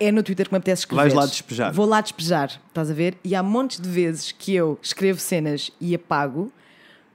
[0.00, 1.02] é no Twitter que me apetece escrever.
[1.02, 1.72] Vais lá despejar.
[1.72, 3.16] Vou lá despejar, estás a ver?
[3.22, 6.52] E há montes de vezes que eu escrevo cenas e apago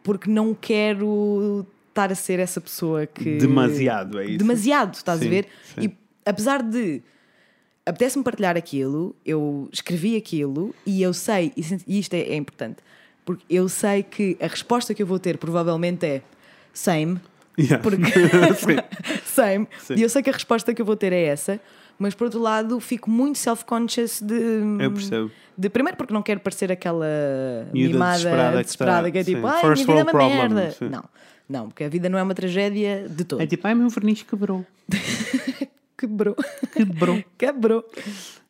[0.04, 3.38] porque não quero estar a ser essa pessoa que.
[3.38, 4.38] Demasiado, é isso?
[4.38, 5.48] Demasiado, estás Sim, a ver?
[5.76, 5.88] sim.
[5.88, 7.02] E apesar de
[7.86, 12.78] apetece-me partilhar aquilo, eu escrevi aquilo e eu sei, e e isto é, é importante,
[13.26, 16.22] porque eu sei que a resposta que eu vou ter provavelmente é
[16.78, 17.20] same,
[17.60, 17.82] Yeah.
[17.82, 18.04] porque
[19.26, 19.96] same, Sim.
[19.96, 21.60] e eu sei que a resposta que eu vou ter é essa,
[21.98, 24.36] mas por outro lado fico muito self-conscious de.
[24.80, 25.32] Eu percebo.
[25.58, 27.08] De, primeiro porque não quero parecer aquela
[27.74, 30.38] Miúda mimada desesperada desesperada, que que, está- é tipo, ai, minha vida é uma problem,
[30.38, 30.72] merda.
[30.72, 30.88] sim.
[30.88, 31.04] Não,
[31.50, 33.42] não, porque a vida não é uma tragédia de todo.
[33.42, 34.64] É tipo, ai meu verniz quebrou.
[35.98, 36.36] Quebrou.
[36.74, 37.24] Quebrou.
[37.40, 37.84] Quebrou.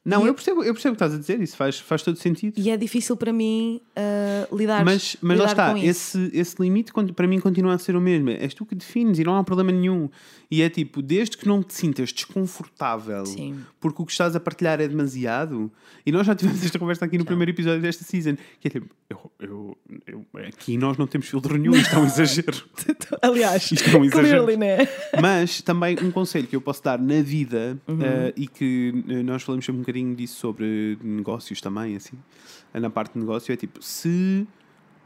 [0.07, 2.17] Não, E eu percebo, eu percebo o que estás a dizer, isso faz, faz todo
[2.17, 2.53] sentido.
[2.57, 7.27] E é difícil para mim ah, lidar, Mas, mas lá está, esse, esse limite para
[7.27, 8.29] mim continua a ser o mesmo.
[8.29, 10.09] És tu que defines e não há problema nenhum.
[10.49, 13.59] E é tipo, desde que não te sintas desconfortável Sim.
[13.81, 15.69] porque o que estás a partilhar é demasiado.
[16.05, 18.35] E nós já tivemos esta conversa aqui no primeiro episódio desta season.
[18.61, 22.05] Que é tipo, eu, eu, eu- aqui nós não temos filtro nenhum, isto é um
[22.05, 22.63] exagero.
[23.21, 24.45] Aliás, Isto é um exagero.
[24.45, 24.87] clearly, né?
[25.21, 27.99] Mas também um conselho que eu posso dar na vida Uhum.
[28.01, 32.17] eh, e que eh, nós falamos sempre um bocadinho bocadinho disso sobre negócios também, assim.
[32.73, 34.47] Na parte de negócio é tipo, se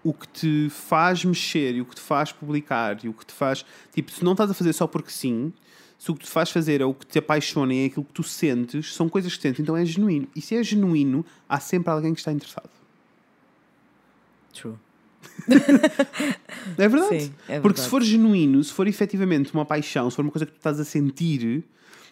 [0.03, 3.33] o que te faz mexer e o que te faz publicar e o que te
[3.33, 3.65] faz.
[3.93, 5.53] Tipo, se não estás a fazer só porque sim,
[5.97, 8.13] se o que te faz fazer é o que te apaixona e é aquilo que
[8.13, 10.27] tu sentes, são coisas que sentes, então é genuíno.
[10.35, 12.69] E se é genuíno, há sempre alguém que está interessado.
[14.53, 14.75] True.
[16.77, 17.25] É verdade.
[17.25, 17.89] Sim, é Porque se verdade.
[17.89, 20.85] for genuíno, se for efetivamente uma paixão, se for uma coisa que tu estás a
[20.85, 21.63] sentir,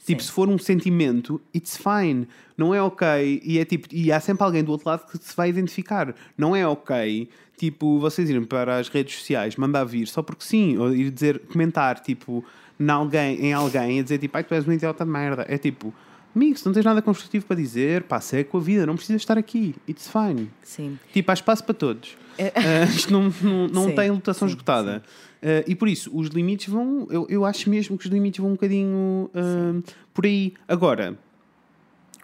[0.05, 0.27] tipo, Sim.
[0.27, 2.27] se for um sentimento, it's fine.
[2.57, 3.41] Não é ok.
[3.43, 6.13] E, é tipo, e há sempre alguém do outro lado que se vai identificar.
[6.37, 10.77] Não é ok, tipo, vocês irem para as redes sociais, mandar vir só porque sim,
[10.77, 12.43] ou ir dizer, comentar, tipo,
[12.79, 15.45] em alguém, em alguém, a dizer, tipo, ai, tu és um idiota de merda.
[15.47, 15.93] É tipo,
[16.35, 19.21] amigo, se não tens nada construtivo para dizer, pá, segue com a vida, não precisas
[19.21, 19.75] estar aqui.
[19.87, 20.49] It's fine.
[20.63, 20.97] Sim.
[21.11, 22.17] Tipo, há espaço para todos.
[22.39, 25.03] Ah, isto não, não, não Sim, tem lotação sim, esgotada.
[25.41, 27.07] Ah, e por isso, os limites vão.
[27.09, 29.81] Eu, eu acho mesmo que os limites vão um bocadinho ah,
[30.13, 30.53] por aí.
[30.67, 31.17] Agora,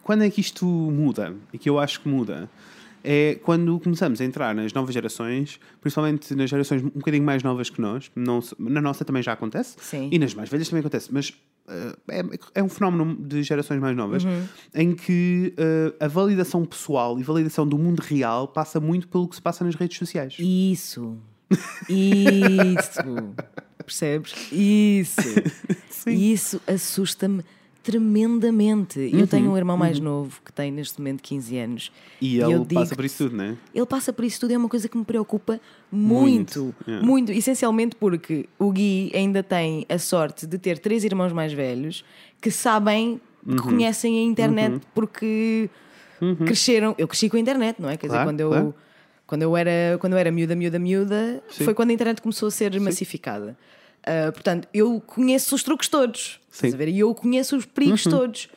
[0.04, 1.36] quando é que isto muda?
[1.52, 2.50] E que eu acho que muda?
[3.08, 7.70] É quando começamos a entrar nas novas gerações, principalmente nas gerações um bocadinho mais novas
[7.70, 8.12] que nós.
[8.16, 9.76] Não, na nossa também já acontece.
[9.80, 10.10] Sim.
[10.12, 11.14] E nas mais velhas também acontece.
[11.14, 11.32] Mas
[11.68, 12.24] ah, é,
[12.56, 14.24] é um fenómeno de gerações mais novas
[14.74, 19.36] em que ah, a validação pessoal e validação do mundo real passa muito pelo que
[19.36, 20.38] se passa nas redes sociais.
[20.40, 21.16] Isso.
[21.90, 23.34] Isso.
[23.84, 24.34] Percebes?
[24.52, 25.22] Isso.
[26.08, 27.44] E isso assusta-me
[27.82, 29.00] tremendamente.
[29.00, 31.92] Uhum, Eu tenho um irmão mais novo que tem neste momento 15 anos.
[32.22, 33.56] E eu ele passa por isso tudo, não é?
[33.74, 35.60] Ele passa por isso tudo, é uma coisa que me preocupa
[35.92, 36.76] muito.
[36.88, 41.52] Muito, Muito, essencialmente porque o Gui ainda tem a sorte de ter três irmãos mais
[41.54, 42.06] velhos
[42.40, 43.56] que sabem, Uhum.
[43.56, 45.70] que conhecem a internet porque
[46.46, 46.94] cresceram.
[47.00, 47.98] Eu cresci com a internet, não é?
[47.98, 48.76] Quer Claro, dizer, quando eu, claro.
[49.28, 51.64] Quando eu era quando eu era miúda, miúda, miúda, Sim.
[51.66, 53.58] foi quando a internet começou a ser massificada.
[54.06, 56.40] Ah, portanto, eu conheço os truques todos.
[56.52, 56.70] Sim.
[56.88, 58.12] E eu conheço os perigos Uhum.
[58.12, 58.50] todos.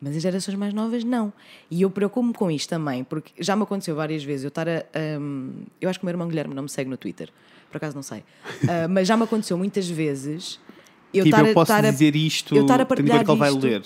[0.00, 1.32] Mas as gerações mais novas não.
[1.70, 4.84] E eu preocupo-me com isto também, porque já me aconteceu várias vezes eu estar a.
[5.20, 7.30] hum, eu acho que o meu irmão Guilherme não me segue no Twitter,
[7.70, 8.22] por acaso não sei.
[8.68, 10.60] Ah, mas já me aconteceu muitas vezes
[11.12, 13.38] eu tipo, estar a- eu posso estar dizer isto, eu estar a partilhar que ele
[13.38, 13.60] vai isto.
[13.66, 13.82] ler.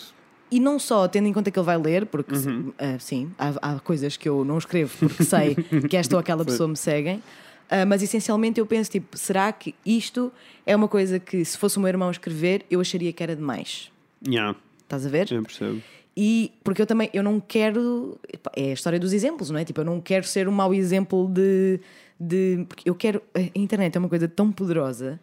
[0.52, 2.72] E não só tendo em conta que ele vai ler, porque Uhum.
[2.78, 5.54] ah, sim, há, há coisas que eu não escrevo porque sei
[5.88, 7.22] que esta ou aquela pessoa me seguem,
[7.70, 10.30] ah, mas essencialmente eu penso: tipo, será que isto
[10.66, 13.90] é uma coisa que se fosse o meu irmão escrever eu acharia que era demais?
[14.26, 15.32] Yeah, Estás a ver?
[15.32, 15.82] eu percebo.
[16.14, 18.20] E porque eu também eu não quero.
[18.54, 19.64] É a história dos exemplos, não é?
[19.64, 21.80] Tipo, eu não quero ser um mau exemplo de.
[22.20, 23.22] de porque eu quero.
[23.34, 25.18] A internet é uma coisa tão poderosa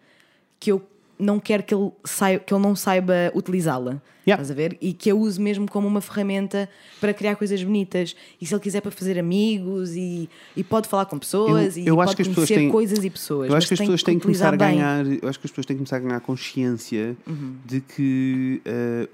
[0.60, 0.82] que eu
[1.20, 4.02] não quero que ele, saiba, que ele não saiba utilizá-la.
[4.28, 4.42] Yeah.
[4.44, 4.78] Estás a ver?
[4.80, 6.70] E que a use mesmo como uma ferramenta
[7.02, 8.16] para criar coisas bonitas.
[8.40, 11.88] E se ele quiser para fazer amigos e, e pode falar com pessoas Eu- e
[11.88, 13.50] eu pode acho que as pessoas conhecer têm- coisas e pessoas.
[13.50, 14.78] Eu acho que as pessoas têm que começar a utilizar bem.
[14.80, 15.20] ganhar.
[15.24, 17.56] Eu acho que as pessoas têm que começar a ganhar consciência Uhum.
[17.66, 19.10] de que eh,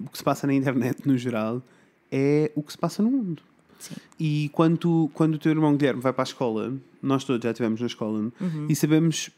[0.00, 1.62] o que se passa na internet no geral
[2.10, 3.42] é o que se passa no mundo.
[3.78, 3.94] Sim.
[4.18, 6.72] E quando, quando o teu irmão Guilherme vai para a escola,
[7.02, 8.66] nós todos já estivemos na escola Uhum.
[8.68, 9.30] e sabemos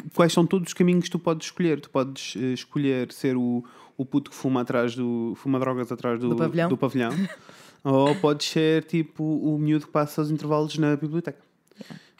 [0.00, 1.80] quais são todos os caminhos que tu podes escolher.
[1.80, 3.64] Tu podes eh, escolher ser o,
[3.96, 5.34] o puto que fuma atrás do.
[5.36, 6.68] fuma drogas atrás do, Do pavilhão.
[6.68, 7.12] do pavilhão.
[7.84, 11.38] Ou podes ser tipo o miúdo que passa os intervalos na biblioteca.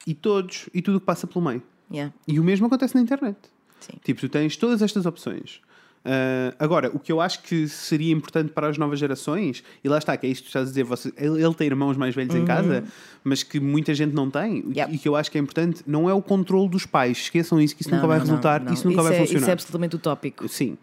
[0.07, 1.63] E todos, e tudo o que passa pelo meio.
[1.91, 2.13] Yeah.
[2.29, 3.39] E o mesmo acontece na internet.
[3.81, 3.95] Sim.
[4.05, 5.61] Tipo, tu tens todas estas opções.
[6.05, 9.99] Ah, agora, o que eu acho que seria importante para as novas gerações, e lá
[9.99, 12.35] está, que é isto que estás a dizer, você, ele, ele tem irmãos mais velhos
[12.35, 12.85] em casa,
[13.23, 14.73] mas que muita gente não tem, Uhum.
[14.77, 14.95] Yep.
[14.95, 17.75] e que eu acho que é importante, não é o controle dos pais, esqueçam isso,
[17.75, 19.41] que isso Não, nunca vai não, resultar, não, isso nunca vai é, funcionar.
[19.41, 20.49] Isso é absolutamente utópico.
[20.49, 20.77] Sim.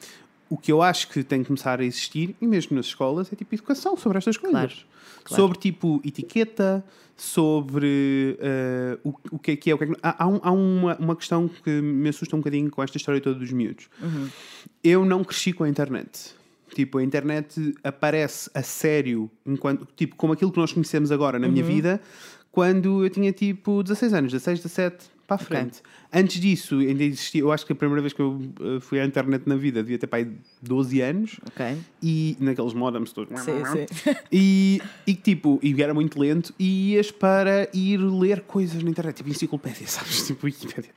[0.52, 3.36] O que eu acho que tem que começar a existir, e mesmo nas escolas, é
[3.38, 4.60] tipo educação sobre estas coisas.
[4.60, 4.74] Claro,
[5.24, 5.42] claro.
[5.42, 6.84] Sobre tipo etiqueta,
[7.16, 9.74] sobre eh, o, o que é que é.
[9.76, 12.70] O que é que há há há uma, uma questão que me assusta um bocadinho
[12.70, 13.88] com esta história toda dos miúdos.
[14.02, 14.28] Uhum.
[14.84, 16.36] Eu não cresci com a internet.
[16.76, 21.48] Tipo, a internet aparece a sério, enquanto, tipo, como aquilo que nós conhecemos agora na
[21.48, 21.54] Uhum.
[21.54, 22.02] minha vida,
[22.52, 25.06] quando eu tinha tipo 16 anos, 16, 17,
[25.38, 25.82] para a frente.
[26.14, 27.42] Antes disso, ainda existia.
[27.42, 29.98] Eu acho que a primeira vez que eu eh, fui à internet na vida devia
[29.98, 30.28] ter pai
[30.62, 31.78] 12 anos Ok?
[32.04, 33.40] e naqueles modems todos.
[33.42, 34.12] Sim, sim.
[34.32, 39.16] E, e tipo, e era muito lento e ias para ir ler coisas na internet,
[39.18, 40.28] tipo enciclopédia, sabes?
[40.28, 40.92] Tipo Wikipédia.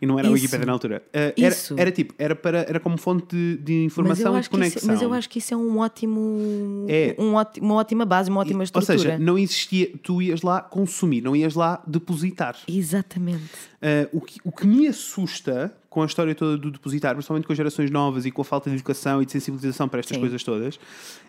[0.00, 0.34] E não era Isso.
[0.34, 1.02] Wikipédia na altura.
[1.08, 1.74] Uh, era, Isso.
[1.76, 4.70] era tipo, era, para, era como fonte de, de informação e de acho que isso,
[4.72, 4.88] conexão.
[4.92, 6.86] mas eu acho que isso é um ótimo.
[6.88, 7.16] É.
[7.18, 8.96] Um óti- uma ótima base, uma ótima Ou estrutura.
[8.98, 12.56] seja, não existia, tu ias lá consumir, não ias lá depositar.
[12.68, 13.71] Exatamente.
[13.80, 17.52] Uh, o, que, o que me assusta com a história toda do depositar, principalmente com
[17.52, 20.20] as gerações novas e com a falta de educação e de sensibilização para estas Sim.
[20.20, 20.78] coisas todas,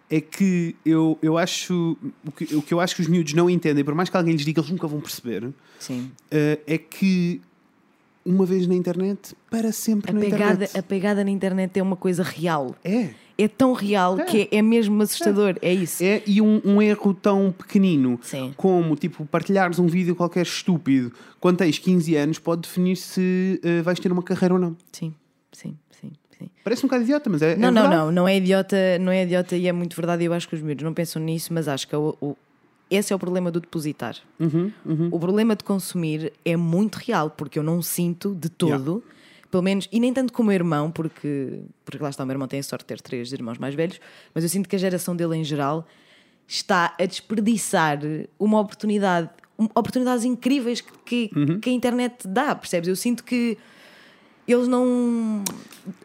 [0.09, 3.49] é que eu, eu acho o que, o que eu acho que os miúdos não
[3.49, 5.53] entendem, por mais que alguém lhes diga, eles nunca vão perceber, uh,
[6.31, 7.41] é que
[8.25, 10.77] uma vez na internet, para sempre A na pegada, internet.
[10.77, 12.75] a pegada na internet é uma coisa real.
[12.83, 13.09] É.
[13.37, 15.55] é tão real que é, é mesmo assustador.
[15.61, 16.03] É, isso.
[16.03, 18.53] É, e um, um erro tão pequenino Sim.
[18.55, 23.81] como, tipo, partilhares um vídeo qualquer estúpido quando tens 15 anos pode definir se eh,
[23.81, 24.77] vais ter uma carreira ou não.
[24.91, 25.13] Sim,
[25.51, 26.49] sim, sim, sim.
[26.63, 27.55] Parece um bocado idiota, mas é.
[27.55, 30.23] Não, é não, não, não é idiota, não é idiota e é muito verdade.
[30.23, 32.37] Eu acho que os miúdos não pensam nisso, mas acho que o, o-
[32.89, 34.15] esse é o problema do depositar.
[34.39, 34.71] Uhum,
[35.11, 39.03] O problema de consumir é muito real, porque eu não sinto de todo,
[39.53, 42.47] pelo menos, e nem tanto como o irmão, porque, porque lá está, o meu irmão
[42.47, 43.99] tem a sorte de ter três irmãos mais velhos,
[44.33, 45.85] mas eu sinto que a geração dele em geral
[46.47, 47.99] está a desperdiçar
[48.39, 51.59] uma oportunidade, um- oportunidades incríveis que, que, Uhum.
[51.59, 52.89] que a internet dá, percebes?
[52.89, 53.55] Eu sinto que
[54.47, 55.43] eles não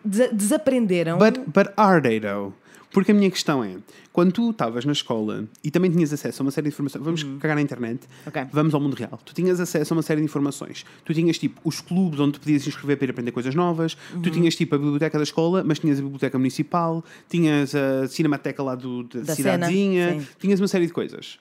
[0.04, 1.16] desa- desaprenderam.
[1.16, 2.52] But, but are they though?
[2.90, 3.76] Porque a minha questão é,
[4.12, 7.22] quando tu estavas na escola e também tinhas acesso a uma série de informações, vamos
[7.38, 8.08] cagar na internet, Uhum.
[8.28, 8.46] Ok.
[8.52, 9.18] vamos ao mundo real.
[9.24, 10.84] Tu tinhas acesso a uma série de informações.
[11.04, 14.22] Tu tinhas tipo os clubes onde tu podias inscrever para ir aprender coisas novas, Uhum.
[14.22, 18.62] tu tinhas tipo a biblioteca da escola, mas tinhas a biblioteca municipal, tinhas a cinemateca
[18.62, 21.38] lá do, da, Da cidadezinha, tinhas uma série de coisas.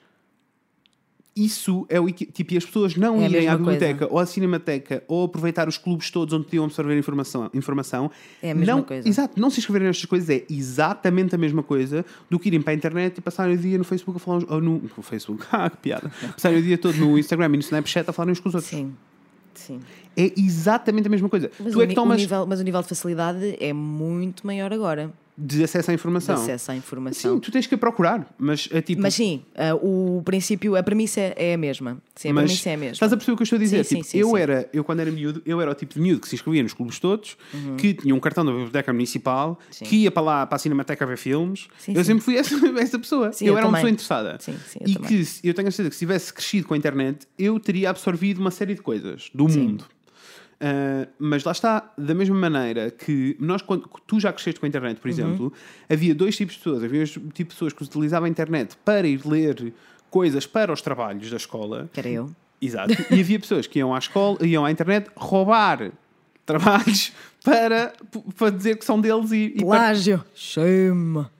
[1.38, 3.80] Isso é o tipo, e as pessoas não É irem à mesma coisa.
[3.80, 8.10] biblioteca ou à cinemateca ou aproveitar os clubes todos onde podiam absorver informação, informação
[8.41, 9.08] É a mesma não, coisa.
[9.08, 12.71] Exato, não se inscreverem nestas coisas é exatamente a mesma coisa do que irem para
[12.73, 15.45] a internet e passarem o dia no Facebook a falar uns- ou no, no Facebook,
[15.52, 16.10] ah, que piada.
[16.34, 18.69] Passarem o dia todo no Instagram e no Snapchat a falarem uns com os outros.
[18.71, 18.93] Sim,
[19.54, 19.80] sim.
[20.15, 21.52] É exatamente a mesma coisa.
[21.60, 24.45] Mas, tu o, é que tomas o nível, mas o nível de facilidade é muito
[24.47, 26.36] maior agora de acesso à de informação.
[26.36, 27.36] acesso à informação.
[27.36, 29.02] Sim, tu tens que procurar, mas é tipo.
[29.02, 32.02] Mas sim, ah, o princípio, a premissa é a mesma.
[32.15, 32.93] Sim, a mas premissa é a mesma.
[32.93, 33.84] Estás a perceber o que eu estou a dizer?
[33.86, 36.00] Sim, Tipo, sim, sim, eu era, eu quando era miúdo, eu era o tipo de
[36.00, 37.38] miúdo que se inscrevia nos clubes todos,
[37.78, 39.88] que tinha um cartão da biblioteca municipal, Uhum.
[39.88, 41.67] Que ia para lá para a cinemateca ver filmes.
[41.78, 43.32] Sim, eu sempre fui essa, essa pessoa.
[43.32, 44.38] Sim, eu, eu era uma pessoa interessada.
[44.39, 45.10] Sim, sim, eu e também.
[45.10, 48.39] que eu tenho a certeza que se tivesse crescido com a internet, eu teria absorvido
[48.39, 49.86] uma série de coisas do mundo.
[50.59, 54.69] Uh, mas lá está, da mesma maneira que nós, quando tu já cresceste com a
[54.69, 55.01] internet, Uhum.
[55.01, 55.53] por exemplo,
[55.87, 56.83] havia dois tipos de pessoas.
[56.83, 59.71] Havia tipo de pessoas que utilizavam a internet para ir ler
[60.09, 61.89] coisas para os trabalhos da escola.
[61.93, 62.31] Que era eu.
[62.59, 62.91] Exato.
[63.13, 65.91] E havia pessoas que iam à escola, iam à internet roubar
[66.45, 67.11] trabalhos
[67.43, 67.93] para,
[68.35, 70.23] para dizer que são deles e, e para- Plágio.
[70.33, 71.31] Chama.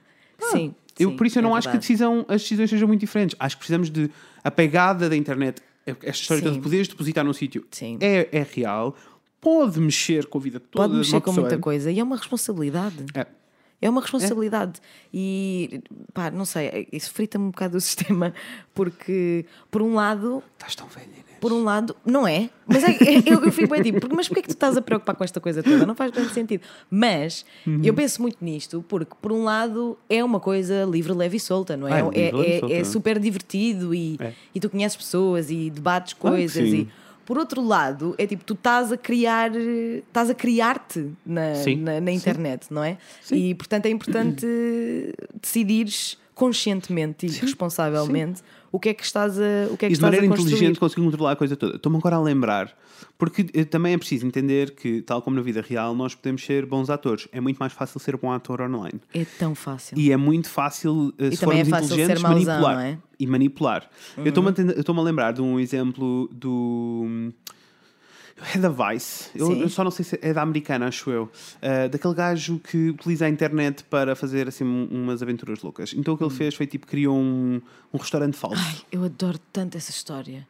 [0.52, 0.74] sim.
[0.98, 1.88] eu, sim, por isso eu é não acho que verdade.
[1.88, 3.34] decisão, as decisões sejam muito diferentes.
[3.40, 4.10] Acho que precisamos de
[4.44, 6.52] a pegada da internet, esta história Sim.
[6.52, 7.64] de poderes depositar num sítio
[8.00, 8.94] é, é real,
[9.40, 12.16] pode mexer com a vida toda Pode de mexer com muita coisa e é uma
[12.16, 13.04] responsabilidade.
[13.14, 13.26] É.
[13.80, 14.80] É uma responsabilidade.
[15.14, 15.80] E
[16.12, 18.34] pá, não sei, isso frita-me um bocado o sistema,
[18.74, 21.24] porque por um lado, Estás tão velha, Inês.
[21.40, 24.40] por um lado, não é, mas é, eu, eu fico bem tipo, porque, mas porquê
[24.40, 25.86] é que tu estás a preocupar com esta coisa toda?
[25.86, 26.62] Não faz grande sentido.
[26.90, 27.80] Mas Uhum.
[27.84, 31.76] eu penso muito nisto, porque por um lado é uma coisa livre, leve e solta,
[31.76, 32.02] não é?
[32.02, 32.84] Ah, é livre, e é, solta, é é?
[32.84, 34.32] super divertido e, É.
[34.52, 36.80] e tu conheces pessoas e debates coisas sim.
[36.80, 36.88] e
[37.28, 41.76] por outro lado, é tipo, tu estás a criar, estás a criar-te na, Sim.
[41.76, 42.16] na, na Sim.
[42.16, 42.96] internet, não é?
[43.20, 43.36] Sim.
[43.36, 44.46] E portanto é importante
[45.38, 49.96] decidires conscientemente e responsavelmente o que é que estás a, o que é que E
[49.96, 51.74] de maneira inteligente conseguir controlar a coisa toda.
[51.74, 52.72] Estou-me agora a lembrar,
[53.18, 56.64] porque eh, também é preciso entender que, tal como na vida real, nós podemos ser
[56.64, 57.26] bons atores.
[57.32, 59.00] É muito mais fácil ser bom ator online.
[59.12, 59.98] É tão fácil.
[59.98, 62.86] E é muito fácil, eh, se também é fácil ser inteligentes, mauzão, manipular.
[62.86, 62.98] é?
[63.18, 63.90] E manipular.
[64.16, 67.32] Eu estou-me a, eu estou-me a lembrar de um exemplo do.
[68.54, 71.24] É da Vice, eu, eu só não sei se é da americana, acho eu.
[71.24, 75.92] Uh, daquele gajo que utiliza a internet para fazer assim um- umas aventuras loucas.
[75.96, 77.60] Então o que ele fez foi tipo, criou um,
[77.92, 78.56] um restaurante falso.
[78.56, 78.64] Hum.
[78.66, 80.46] Ai, eu adoro tanto essa história.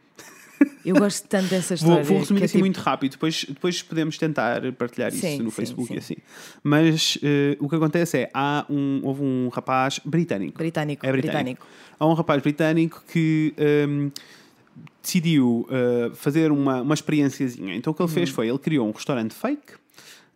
[0.84, 2.04] Eu gosto tanto dessa Vou, história.
[2.04, 5.38] vou resumir que é assim tipo- muito rápido, depois, depois podemos tentar partilhar isso Sim,
[5.38, 5.94] no sim, Facebook sim.
[5.94, 6.16] e assim.
[6.64, 10.58] Mas eh, o que acontece é, há um, houve um rapaz britânico.
[10.58, 11.36] Britânico, É britânico.
[11.38, 11.66] britânico.
[11.98, 14.08] Há um rapaz britânico que ehm,
[15.02, 17.74] decidiu eh, fazer uma, uma experiênciazinha.
[17.74, 19.74] Então o que ele fez foi, ele criou um restaurante fake,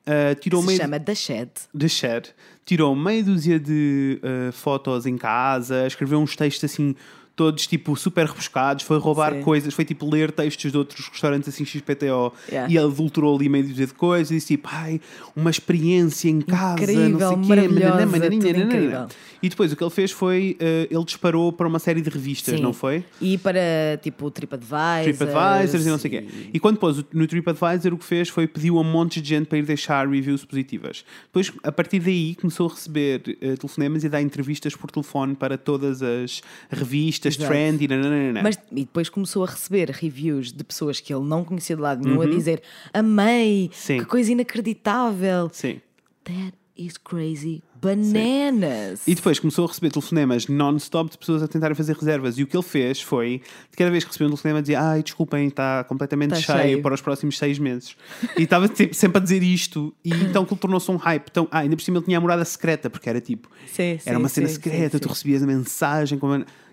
[0.07, 0.61] eh, tirou.
[0.61, 1.51] Se meio chama The Shed.
[1.75, 2.29] de share,
[2.65, 6.95] tirou meia dúzia de eh, fotos em casa, escreveu uns textos assim,
[7.43, 9.43] todos tipo super rebuscados, foi roubar Sim.
[9.43, 12.73] coisas, foi tipo ler textos de outros restaurantes assim XPTO Yeah.
[12.73, 15.01] e adulterou ali dúzia de coisas e disse tipo, ai,
[15.35, 18.35] uma experiência em casa, Incrível, não sei maravilhosa, mananã.
[18.35, 19.07] incrível.
[19.43, 22.57] E depois o que ele fez foi, eh, ele disparou para uma série de revistas,
[22.57, 22.63] Sim.
[22.63, 23.05] não foi?
[23.21, 23.61] E para
[24.01, 25.03] tipo TripAdvisor.
[25.03, 26.29] TripAdvisors e não sei o quê.
[26.55, 29.47] E quando pôs no TripAdvisor, o que fez foi pediu a um monte de gente
[29.47, 31.05] para ir deixar reviews positivas.
[31.27, 35.59] Depois, a partir daí, começou a receber eh, telefonemas e dar entrevistas por telefone para
[35.59, 37.51] todas as revistas, Exato.
[37.51, 38.43] trend e nananana.
[38.43, 42.05] Mas, e depois começou a receber reviews de pessoas que ele não conhecia de lado
[42.07, 43.71] nenhum a dizer amei, Uhum.
[43.73, 43.99] Sim.
[43.99, 45.51] que coisa inacreditável.
[45.53, 45.81] Sim.
[46.25, 49.03] That is crazy bananas.
[49.07, 52.39] E depois começou a receber telefonemas non-stop de pessoas a tentarem fazer reservas.
[52.39, 55.03] E o que ele fez foi, de cada vez que recebeu um telefonema, dizia: Ai,
[55.03, 57.97] desculpem, está completamente Tá cheio, cheio." para os próximos seis meses.
[58.37, 59.93] E estava sempre a dizer isto.
[60.05, 61.29] E então que ele tornou-se um hype.
[61.31, 64.01] Então, ah, ainda por cima ele tinha a morada secreta, porque era tipo, Sim, era
[64.01, 65.15] sim, uma cena sim, secreta, sim, tu sim.
[65.15, 66.21] recebias a mensagem.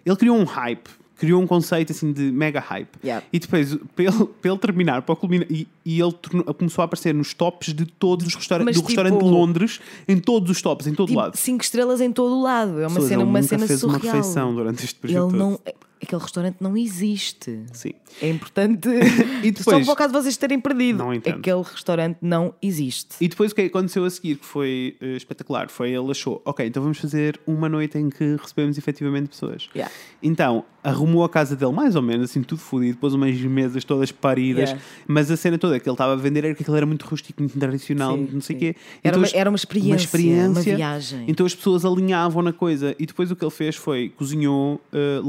[0.05, 0.89] Ele criou um hype.
[1.19, 2.89] Criou um conceito assim de mega hype.
[3.03, 3.25] Yeah.
[3.31, 6.85] E depois, para ele, para ele terminar, para culminar, e, e ele tornou- começou a
[6.85, 10.61] aparecer nos tops de todos os restaurantes, do restaurante de tipo- Londres, em todos os
[10.61, 11.35] tops, em todo Tipo, lado.
[11.37, 12.71] cinco estrelas em todo o lado.
[12.79, 13.99] É uma Pessoas, cena, uma cena fez surreal.
[14.01, 15.49] uma refeição durante este período Ele todo.
[15.51, 15.59] não.
[16.01, 17.59] Aquele restaurante não existe.
[17.73, 17.91] Sim.
[18.21, 18.87] É importante.
[19.43, 20.97] E Só depois- para o caso de vocês terem perdido.
[20.99, 21.37] Não entendo.
[21.39, 23.15] Aquele restaurante não existe.
[23.21, 26.65] E depois o que aconteceu a seguir, que foi eh, espetacular, foi ele achou, ok,
[26.65, 29.69] então vamos fazer uma noite em que recebemos efetivamente pessoas.
[29.73, 29.93] Yeah.
[30.21, 34.11] Então, arrumou a casa dele mais ou menos, assim, tudo fodido, pôs umas mesas todas
[34.11, 34.81] paridas, Yeah.
[35.07, 37.41] mas a cena toda que ele estava a vender era que aquilo era muito rústico,
[37.41, 38.75] muito tradicional, Sim, não sei o quê.
[39.03, 41.23] Era uma- as- era uma experiência, uma viagem.
[41.27, 45.21] Então as pessoas alinhavam na coisa e depois o que ele fez foi cozinhou eh,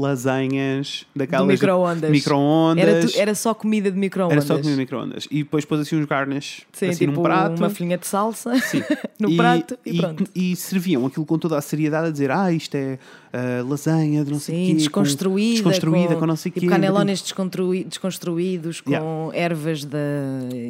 [1.15, 2.09] daquelas Do micro-ondas.
[2.11, 2.83] micro-ondas.
[2.87, 4.37] Era, tu- era só comida de micro-ondas.
[4.37, 5.27] Era só comer micro-ondas.
[5.31, 7.57] E depois pôs assim uns garnish Sim, assim tipo num prato.
[7.59, 8.81] uma folhinha de salsa Sim.
[9.19, 10.23] no prato e, pronto.
[10.35, 12.97] E serviam aquilo com toda a seriedade a dizer: Ah, isto é
[13.33, 14.71] ah, lasanha de não sei Sim, o quê.
[14.73, 15.53] com- desconstruída.
[15.53, 16.71] desconstruída com, não sei o tipo quê.
[16.71, 19.37] canelones descontrui- desconstruídos com Yeah.
[19.37, 19.97] ervas da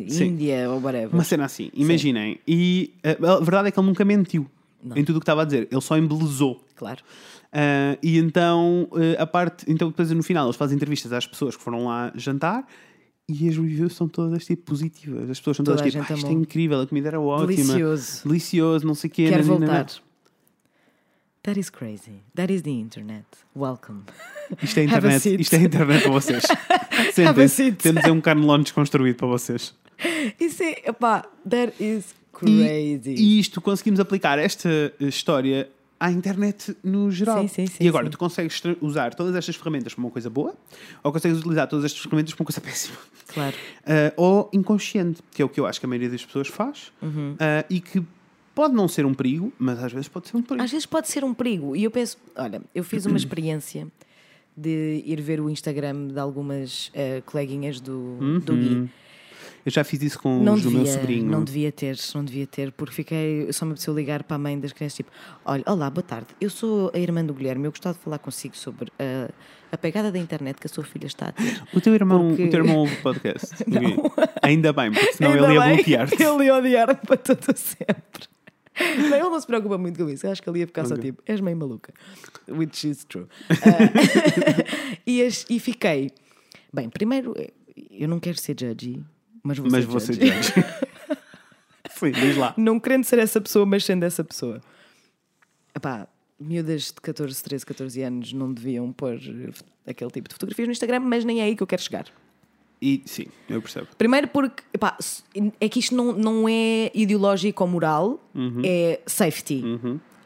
[0.07, 0.25] Sim.
[0.25, 1.09] Índia ou whatever.
[1.13, 2.39] Uma cena assim, imaginem.
[2.47, 4.45] E ah, a verdade é que ele nunca mentiu
[4.83, 4.95] Não.
[4.97, 5.67] em tudo o que estava a dizer.
[5.71, 6.63] Ele só embelezou.
[6.75, 7.01] Claro.
[7.53, 9.65] Ah, e então, ah, a parte.
[9.69, 12.65] Então, depois no final, eles fazem entrevistas às pessoas que foram lá jantar.
[13.29, 15.29] E as reviews são todas tipo positivas.
[15.29, 17.47] As pessoas são Toda todas tipo, "Ah, isto é incrível, a comida era ótima.
[17.47, 18.27] Delicioso.
[18.27, 19.29] Delicioso, não sei o quê.
[19.29, 20.01] Quero nananana." voltar.
[21.43, 22.21] That is crazy.
[22.35, 23.25] That is the internet.
[23.55, 24.01] Welcome.
[24.61, 26.43] Isto é internet, isto é internet para vocês.
[27.13, 27.71] Sentem-se.
[27.71, 29.73] Temos um canelone desconstruído para vocês.
[30.39, 33.15] Isso é, epá, that is E, crazy.
[33.15, 35.69] e isto conseguimos aplicar esta história
[36.01, 37.43] à internet no geral.
[37.43, 38.11] Sim, sim, sim, e agora, sim.
[38.11, 40.55] tu consegues usar todas estas ferramentas para uma coisa boa
[41.03, 42.97] ou consegues utilizar todas estas ferramentas para uma coisa péssima.
[43.27, 43.55] Claro.
[43.85, 46.91] Ah, ou inconsciente, que é o que eu acho que a maioria das pessoas faz
[47.03, 47.35] Uhum.
[47.39, 48.03] ah, e que
[48.55, 50.63] pode não ser um perigo, mas às vezes pode ser um perigo.
[50.63, 51.75] Às vezes pode ser um perigo.
[51.75, 53.87] E eu penso, olha, eu fiz uma experiência
[54.57, 58.89] de ir ver o Instagram de algumas eh, coleguinhas do, do Gui.
[59.65, 61.25] Eu já fiz isso com Não os do devia, meu sobrinho.
[61.29, 64.59] não devia ter, não devia ter, porque fiquei, só me apeteceu ligar para a mãe
[64.59, 65.11] das crianças, tipo,
[65.45, 68.57] olha, olá, boa tarde, eu sou a irmã do Guilherme, eu gostava de falar consigo
[68.57, 69.29] sobre a,
[69.71, 71.61] a pegada da internet que a sua filha está a ter.
[71.73, 73.53] O teu irmão, Porque- o teu irmão ouve o podcast.
[74.41, 76.23] Ainda bem, porque senão Ainda ele ia bloquear-te.
[76.23, 78.31] Ele ia odiar-me para todo sempre.
[78.97, 80.25] Não, ele não se preocupa muito com isso.
[80.25, 81.03] Eu acho que ele ia ficar só Ok.
[81.11, 81.93] tipo, és meio maluca.
[82.47, 83.27] Which is true.
[83.49, 83.55] Ah,
[85.05, 86.09] e, e fiquei.
[86.73, 87.35] Bem, primeiro,
[87.91, 89.03] eu não quero ser judgy,
[89.43, 90.53] mas vou Mas ser judge.
[91.89, 92.53] Sim, diz lá.
[92.57, 94.61] Não querendo ser essa pessoa, mas sendo essa pessoa.
[95.75, 96.07] Epá,
[96.39, 99.19] miúdas de 14, 13, 14 anos não deviam pôr
[99.85, 102.05] aquele tipo de fotografias no Instagram, mas nem é aí que eu quero chegar.
[102.81, 103.87] E sim, eu percebo.
[103.95, 104.97] Primeiro porque epá,
[105.59, 108.19] é que isto não, não é ideológico ou moral,
[108.63, 109.63] é safety.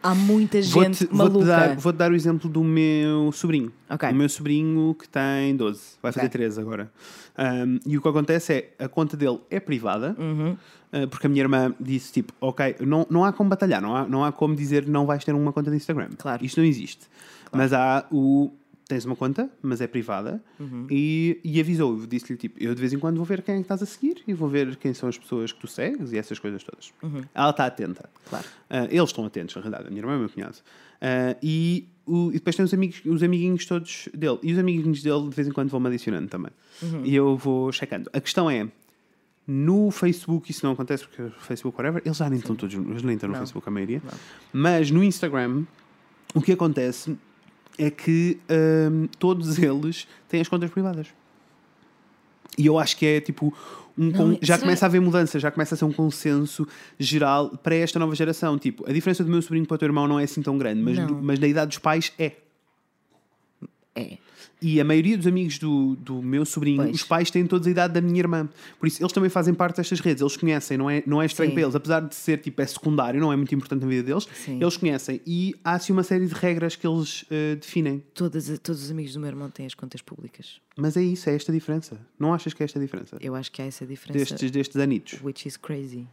[0.06, 1.46] Há muita gente Vou-te vou-te maluca.
[1.46, 3.72] dar, vou dar o exemplo do meu sobrinho.
[3.90, 4.10] Ok.
[4.10, 6.38] O meu sobrinho que tem 12, vai fazer Ok.
[6.40, 6.92] 13 agora.
[7.38, 10.52] Um, e o que acontece é a conta dele é privada, Uhum.
[10.94, 14.08] uh, porque a minha irmã disse tipo, ok, não, não há como batalhar, não há,
[14.08, 16.10] não há como dizer não vais ter uma conta de Instagram.
[16.18, 16.46] Claro.
[16.46, 17.08] Isto não existe.
[17.52, 18.52] Mas há o.
[18.88, 20.86] Tens uma conta, mas é privada, Uhum.
[20.92, 23.64] e, e avisou, disse-lhe tipo, eu de vez em quando vou ver quem é que
[23.64, 26.38] estás a seguir e vou ver quem são as pessoas que tu segues e essas
[26.38, 26.94] coisas todas.
[27.34, 28.08] Ela está atenta.
[28.14, 28.22] Uhum.
[28.30, 28.46] Claro.
[28.70, 30.58] Ah, eles estão atentos, na realidade, a minha irmã e o meu cunhado.
[31.02, 34.38] Ah, e, o- e depois tem os, amigos, os amiguinhos todos dele.
[34.44, 36.52] E os amiguinhos dele de vez em quando vão-me adicionando também.
[36.84, 37.04] Uhum.
[37.06, 38.08] E eu vou checando.
[38.14, 38.68] A questão é.
[39.48, 43.04] No Facebook isso não acontece porque o Facebook, whatever, eles já nem estão todos, eles
[43.04, 43.42] nem estão no Não.
[43.42, 44.02] Facebook a maioria.
[44.52, 45.66] Mas no Instagram,
[46.34, 47.16] o que acontece
[47.78, 48.38] é que
[48.92, 51.08] hum, todos eles têm as contas privadas.
[52.58, 53.54] E eu acho que é tipo
[53.98, 55.92] um Não, con- é- já será- começa a haver mudança, já começa a ser um
[55.92, 56.68] consenso
[57.00, 58.58] geral para esta nova geração.
[58.58, 60.82] Tipo, a diferença do meu sobrinho para o teu irmão não é assim tão grande,
[60.82, 62.32] mas, do- mas na idade dos pais é.
[63.96, 64.18] É.
[64.62, 66.96] E a maioria dos amigos do, do meu sobrinho, Pois.
[66.96, 68.50] os pais têm todos a idade da minha irmã.
[68.80, 70.22] Por isso, eles também fazem parte destas redes.
[70.22, 71.56] Eles conhecem, não é, não é estranho Sim.
[71.56, 71.76] para eles.
[71.76, 74.28] Apesar de ser, tipo, é secundário, não é muito importante na vida deles.
[74.34, 74.60] Sim.
[74.62, 75.22] Eles conhecem.
[75.26, 78.04] E há, assim, uma série de regras que eles eh, definem.
[78.14, 80.60] Todas, todos os amigos do meu irmão têm as contas públicas.
[80.76, 82.00] Mas é isso, é esta a diferença.
[82.18, 83.18] Não achas que é esta a diferença?
[83.22, 84.20] Eu acho que há essa diferença.
[84.20, 85.20] Destes, destes anitos.
[85.22, 86.08] Which is crazy.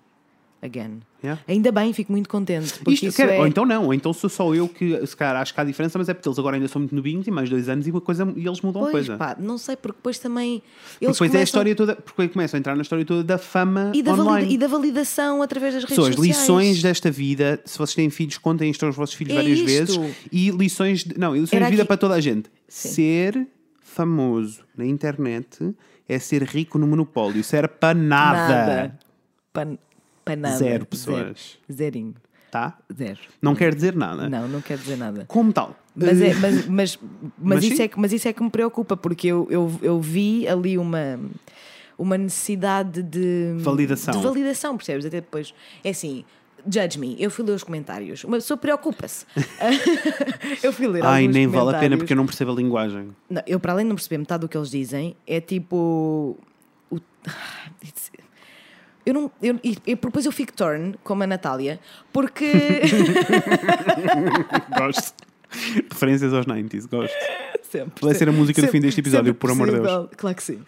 [0.62, 1.01] Again.
[1.25, 1.40] Yeah.
[1.48, 2.75] Ainda bem, fico muito contente.
[2.85, 3.38] Porque Isto, quer- é...
[3.40, 5.98] Ou então não, ou então sou só eu que se calhar acho que há diferença,
[5.98, 8.00] mas é porque eles agora ainda são muito novinhos e mais dois anos e uma
[8.00, 9.17] coisa e eles mudam a Pois, coisa.
[9.17, 10.60] pá, não sei, porque depois também.
[10.92, 13.25] Porque Eles depois é a começam- história toda, porque começam a entrar na história toda
[13.25, 16.38] da fama e da, valida- e da validação através das redes Pessoas, sociais.
[16.38, 19.67] lições desta vida, se vocês têm filhos, contem isto aos vossos filhos É várias isto.
[20.00, 20.17] vezes.
[20.31, 22.48] E lições, de, não, lições Era de vida aqui- para toda a gente.
[22.69, 22.88] Sim.
[22.88, 23.46] Ser
[23.81, 25.75] famoso na internet
[26.08, 27.40] é ser rico no monopólio.
[27.40, 28.48] Isso era para nada.
[28.48, 28.98] Nada.
[29.52, 29.69] Para,
[30.25, 30.56] para nada.
[30.56, 31.58] Zero pessoas.
[31.70, 31.73] Zero.
[31.73, 32.14] Zerinho.
[32.50, 32.77] Tá?
[32.94, 33.18] Zero.
[33.40, 34.29] Não quer dizer nada.
[34.29, 35.25] Não, não quer dizer nada.
[35.27, 35.75] Como tal?
[35.96, 36.98] Mas, Eh, é, mas, mas, mas,
[37.38, 37.83] Mas isso sim.
[37.83, 41.18] é, que- mas isso é que me preocupa, porque eu, eu, eu vi ali uma,
[41.98, 44.12] uma necessidade de Validação.
[44.14, 45.06] De validação, percebes?
[45.06, 45.54] Até depois.
[45.83, 46.25] É assim.
[46.64, 48.23] Judge me, eu fui ler os comentários.
[48.23, 49.27] Uma pessoa preocupa-se.
[50.62, 53.08] eu fui ler Ai, nem vale a pena porque eu não percebo a linguagem.
[53.29, 56.38] Não, eu, para além de não perceber metade do que eles dizem, é tipo.
[56.88, 57.00] o-
[59.05, 59.31] Eu não.
[59.42, 61.81] Eu, e, e depois eu fico torn, como a Natália,
[62.13, 62.53] porque.
[64.79, 65.15] Gosto.
[65.90, 67.15] Referências aos 90s, gosto.
[67.63, 68.05] sempre.
[68.07, 70.09] Vai ser a música do sempre- fim deste episódio, por amor de Deus.
[70.17, 70.61] Claro que sim.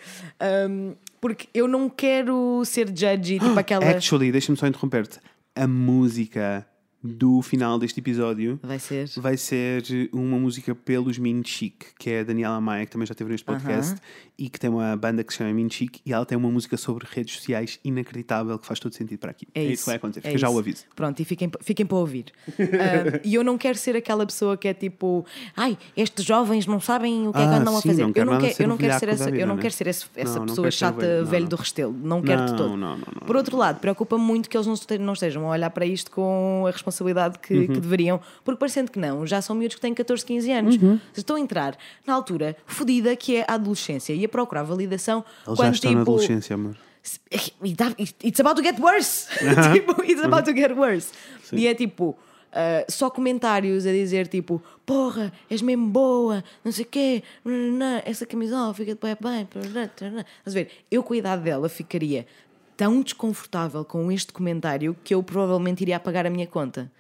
[0.69, 3.85] Um, porque eu não quero ser judgy, tipo aquela.
[3.89, 5.19] Actually, deixa-me só interromper-te.
[5.57, 6.67] A música
[7.03, 9.09] do final deste episódio Vai ser.
[9.19, 9.83] vai ser
[10.13, 13.45] uma música pelos Min Chic, que é a Daniela Maia, que também já esteve neste
[13.45, 14.01] podcast, Aham.
[14.39, 16.77] E que tem uma banda que se chama Min Chic, e ela tem uma música
[16.77, 19.47] sobre redes sociais inacreditável que faz todo sentido para aqui.
[19.55, 20.85] É, isso isso que vai acontecer, é fica já o aviso.
[20.97, 22.27] Pronto, e fiquem, fiquem para ouvir.
[22.75, 25.25] Ah, e eu não quero ser aquela pessoa que é tipo,
[25.57, 28.03] ai, estes jovens não sabem o que é que Ah, andam a sim, fazer.
[28.03, 29.63] não eu não nada quero, ser eu não quero ser essa, vida, eu não né?
[29.63, 31.49] quero ser esse- essa Não, não pessoa quero ser o chata, velho, não, não.
[31.49, 31.93] do restelo.
[31.93, 32.71] Não quero de Não, todo.
[32.77, 33.27] não, não, não.
[33.27, 36.65] Por outro lado, preocupa muito que eles não não estejam a olhar para isto com
[36.67, 37.67] a responsabilidade que, Uhum.
[37.69, 40.77] que deveriam, porque parecendo que não, já são miúdos que têm 14, 15 anos.
[40.77, 40.99] Uhum.
[41.17, 41.77] Estão a entrar
[42.07, 45.95] na altura fodida que é a adolescência e a procurar validação já quando tipo.
[45.95, 46.77] na adolescência, amor.
[47.31, 49.29] It's about to get worse.
[49.73, 51.13] tipo, it's about to get worse.
[51.53, 52.17] E é tipo.
[52.51, 57.23] ah, só comentários a dizer tipo, porra, és mesmo boa, não sei o quê,
[58.05, 60.71] essa camisola fica de bem, bem, tarará, tarará." Estás a ver?
[60.91, 62.27] Eu com a idade dela ficaria
[62.77, 66.91] tão desconfortável com este comentário que eu provavelmente iria apagar a minha conta.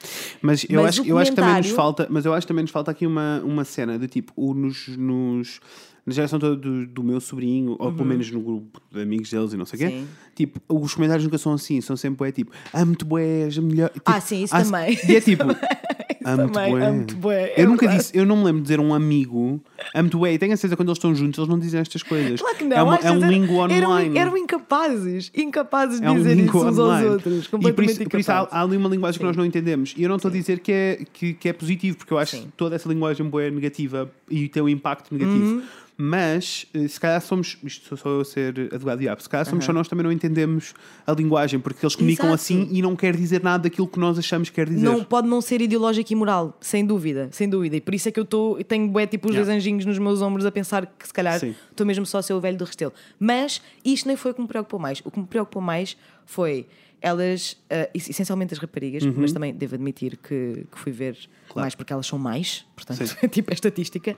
[0.41, 2.62] Mas eu, Mas acho, eu acho que também nos falta, mas eu acho que também
[2.62, 5.61] nos falta aqui uma, uma cena de tipo, o nos, nos
[6.07, 9.53] na geração toda do, do meu sobrinho, ou pelo menos no grupo de amigos deles
[9.55, 10.07] e não sei o quê, Uhum.
[10.35, 13.89] Tipo, os comentários nunca são assim, são sempre é tipo, amo-te bué, és a melhor.
[13.91, 14.99] Tipo, Ah, sim, isso há- também.
[15.09, 15.45] E é tipo,
[16.24, 16.86] amo-te também, bué.
[16.86, 18.02] amo-te bué, é Eu nunca verdade.
[18.05, 19.61] disse, eu não me lembro de dizer um amigo,
[19.94, 22.02] amo-te bué, e tenho a certeza que quando eles estão juntos eles não dizem estas
[22.02, 22.40] coisas.
[22.40, 22.76] Claro que não.
[22.76, 24.18] É, uma- é um lingo eram, online.
[24.18, 27.05] Eram incapazes, incapazes de É um dizer isso uns online.
[27.07, 27.44] aos outros.
[27.46, 29.94] E Completamente por isso, por isso há, há ali uma linguagem que nós não entendemos.
[29.96, 32.36] E eu não estou a dizer que é, que, que é positivo, porque eu acho
[32.36, 32.42] Sim.
[32.42, 35.44] que toda essa linguagem boa é negativa e tem um impacto negativo.
[35.57, 35.62] Uhum.
[35.97, 39.47] Mas eh, se calhar somos, isto sou só eu a ser advogado diabo, se calhar
[39.47, 40.74] somos só nós também não entendemos
[41.07, 42.34] a linguagem, porque eles comunicam Exato.
[42.42, 44.84] assim e não quer dizer nada daquilo que nós achamos que quer dizer.
[44.84, 47.76] Não, pode não ser ideológico e moral, sem dúvida, sem dúvida.
[47.76, 49.47] E por isso é que eu estou, tenho bué, tipo os Yeah.
[49.53, 52.32] dois anjinhos nos meus ombros a pensar que se calhar estou mesmo só a ser
[52.34, 52.92] o velho do restelo.
[53.18, 55.01] Mas isto nem foi o que me preocupou mais.
[55.05, 56.66] O que me preocupou mais foi
[57.01, 57.57] elas,
[57.92, 59.12] es- essencialmente as raparigas, Uhum.
[59.18, 61.16] mas também devo admitir que, que fui ver
[61.55, 63.28] mais porque elas são mais, portanto, Sim.
[63.28, 64.16] tipo é estatística.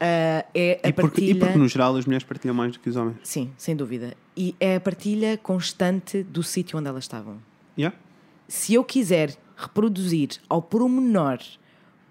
[0.00, 1.40] Ah, é a e, porque, e partilha.
[1.40, 3.18] porque no geral as mulheres partilham mais do que os homens.
[3.22, 4.14] Sim, sem dúvida.
[4.36, 7.38] E é a partilha constante do sítio onde elas estavam.
[7.78, 7.96] Yeah?
[8.48, 11.38] Se eu quiser reproduzir ao pormenor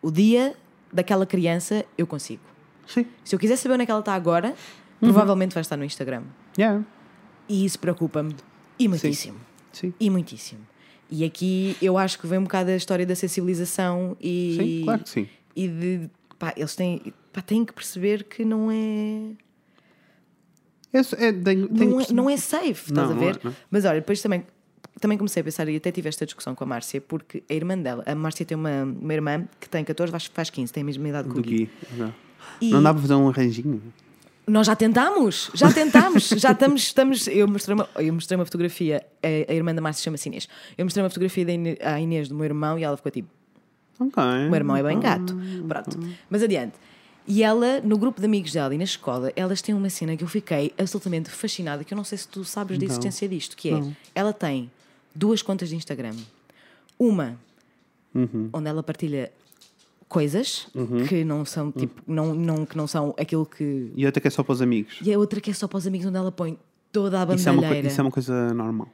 [0.02, 0.56] o dia
[0.92, 2.42] daquela criança, eu consigo.
[2.88, 3.06] Sim.
[3.24, 4.54] Se eu quiser saber onde é que ela está agora,
[5.00, 6.24] provavelmente vai estar no Instagram.
[6.58, 6.84] Yeah.
[7.48, 8.36] E isso preocupa-me.
[8.80, 9.38] E muitíssimo.
[9.72, 9.94] Sim.
[10.00, 10.62] E muitíssimo.
[11.10, 14.56] E aqui eu acho que vem um bocado a história da sensibilização e.
[14.58, 15.28] Sim, claro que sim.
[15.56, 16.10] E de.
[16.44, 19.32] Pá, eles têm, pá, têm que perceber que não é.
[20.92, 23.36] É, é, tenho- tenho não, é, que- não é safe, estás Não, a ver?
[23.38, 23.56] é, não é.
[23.72, 24.46] Mas olha, depois também,
[25.00, 27.78] também comecei a pensar e até tive esta discussão com a Márcia, porque a irmã
[27.78, 30.86] dela, a Márcia tem uma, uma irmã que tem 14, faz, faz 15, tem a
[30.86, 31.70] mesma idade que o Gui.
[32.60, 33.82] E Não dá para fazer um arranjinho?
[34.46, 37.28] nós já tentámos, já tentámos, já estamos, estamos.
[37.30, 40.50] Eu mostrei uma, eu mostrei uma fotografia, a, a irmã da Márcia chama-se Inês.
[40.78, 43.30] Eu mostrei uma fotografia da Ine- à Inês do meu irmão e ela ficou tipo,
[44.00, 44.24] Ok.
[44.24, 45.36] o meu irmão é bem gato.
[45.68, 46.00] Pronto.
[46.30, 46.74] Mas adiante.
[47.26, 50.24] E ela, no grupo de amigos dela e na escola, elas têm uma cena que
[50.24, 53.70] eu fiquei absolutamente fascinada, que eu não sei se tu sabes da existência disto, que
[53.70, 53.82] é,
[54.14, 54.70] ela tem
[55.16, 56.16] duas contas de Instagram.
[57.00, 57.38] Uma,
[58.52, 59.32] onde ela partilha
[60.10, 60.68] coisas
[61.08, 63.92] que não são tipo, não, não, que não são aquilo que.
[63.96, 65.00] E outra que é só para os amigos.
[65.02, 66.58] E a outra que é só para os amigos, onde ela põe
[66.92, 68.90] toda a Isso é, uma, isso é uma coisa normal.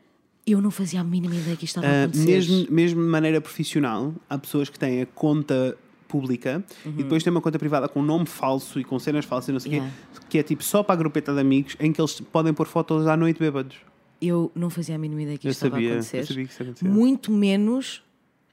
[0.46, 2.26] Eu não fazia a mínima ideia que isto estava a Ah, acontecer.
[2.26, 5.78] mesmo, mesmo de maneira profissional, há pessoas que têm a conta
[6.08, 6.94] pública Uhum.
[6.98, 9.60] e depois têm uma conta privada com nome falso e com cenas falsas e não
[9.60, 9.94] sei o Yeah.
[10.14, 12.66] quê, que é tipo só para a grupeta de amigos em que eles podem pôr
[12.66, 13.78] fotos à noite bêbados.
[14.22, 16.18] eu não fazia a mínima ideia que Eu isto estava a acontecer.
[16.20, 16.90] eu sabia que isso acontecia.
[16.90, 18.02] Muito menos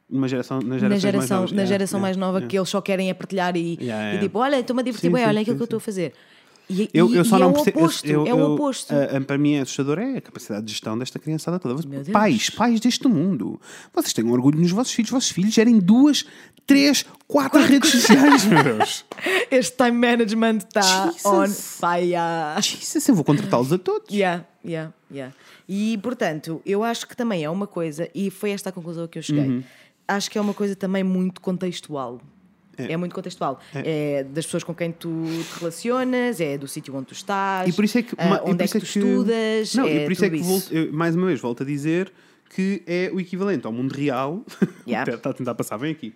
[0.08, 1.52] Uma geração, na na geração, mais geração, novas.
[1.52, 2.46] na É, geração é, mais nova é.
[2.46, 5.22] que eles só querem é partilhar e, e tipo, olha, estou-me a divertir, Sim, bem,
[5.24, 6.12] sim, olha sim, aquilo que eu estou a fazer.
[6.68, 8.92] E, Eu, eu só e não é o percebo- oposto, eu- é o oposto.
[8.92, 11.80] a- a- para mim é assustador é a capacidade de gestão desta criançada toda.
[12.12, 13.60] Pais, pais deste mundo,
[13.94, 15.10] vocês tenham orgulho nos vossos filhos.
[15.10, 16.24] Os vossos filhos gerem duas,
[16.66, 19.04] três, quatro redes sociais, meu Deus.
[19.50, 22.60] Este time management está on fire.
[22.60, 24.12] Jesus, eu vou contratá-los a todos.
[24.12, 25.32] Yeah, yeah, yeah.
[25.68, 29.18] E portanto, eu acho que também é uma coisa, e foi esta a conclusão que
[29.18, 29.46] eu cheguei.
[29.46, 29.62] Uhum.
[30.08, 32.20] Acho que é uma coisa também muito contextual.
[32.78, 33.60] É, muito contextual.
[33.74, 34.24] É.
[34.24, 37.84] das pessoas com quem tu te relacionas, é do sítio onde tu estás, E por
[37.84, 39.74] isso é que, e onde é que tu estudas.
[39.74, 42.12] Não, é e por isso é que, volto- eu, mais uma vez, volto a dizer
[42.50, 44.44] que é o equivalente ao mundo real.
[44.86, 45.02] Yeah.
[45.02, 46.14] o Ted está a tentar passar, vem aqui.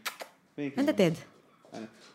[0.57, 0.81] Vem aqui.
[0.81, 1.17] Anda, Ted.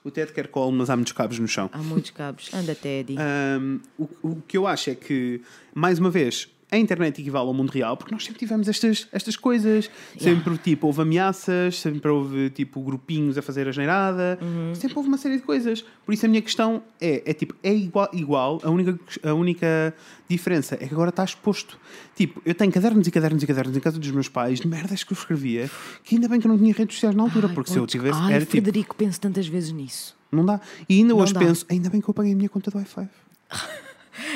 [0.03, 1.67] O Ted quer colo, mas há muitos cabos no chão.
[1.73, 2.53] Há muitos cabos.
[2.53, 3.15] Anda, Teddy.
[3.59, 5.41] Um, o, o que eu acho é que,
[5.73, 9.35] mais uma vez, a internet equivale ao mundo real porque nós sempre tivemos estas, estas
[9.35, 9.89] coisas.
[10.17, 14.37] Sempre, tipo, houve ameaças, sempre houve, tipo, grupinhos a fazer a geneirada.
[14.41, 14.73] Uhum.
[14.73, 15.85] Sempre houve uma série de coisas.
[16.05, 19.93] Por isso a minha questão é, é tipo, é igual, igual a, única, a única
[20.27, 21.79] diferença é que agora está exposto.
[22.15, 25.03] Tipo, eu tenho cadernos e cadernos e cadernos em casa dos meus pais de merdas
[25.03, 25.69] que eu escrevia
[26.03, 27.85] que ainda bem que eu não tinha redes sociais na altura, Ai, porque se eu
[27.85, 30.15] tivesse, Ai, era tipo, Frederico, penso tantas vezes nisso.
[30.31, 30.59] não dá.
[30.89, 31.39] E ainda Não hoje dá.
[31.39, 33.07] penso, ainda bem que eu paguei a minha conta do Wi-Fi.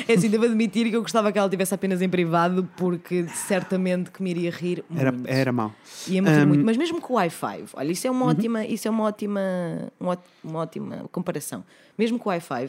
[0.06, 4.10] É assim, devo admitir que eu gostava que ela estivesse apenas em privado, porque certamente
[4.10, 5.00] que me iria rir muito.
[5.00, 5.72] Era, era mau.
[6.08, 8.16] Ia me rir Um, muito, mas mesmo com o Wi-Fi, olha, isso é Uhum.
[8.16, 9.40] uma ótima, isso é uma ótima,
[9.98, 10.18] uma,
[10.54, 11.64] ótima comparação.
[11.98, 12.68] Mesmo com o Wi-Fi,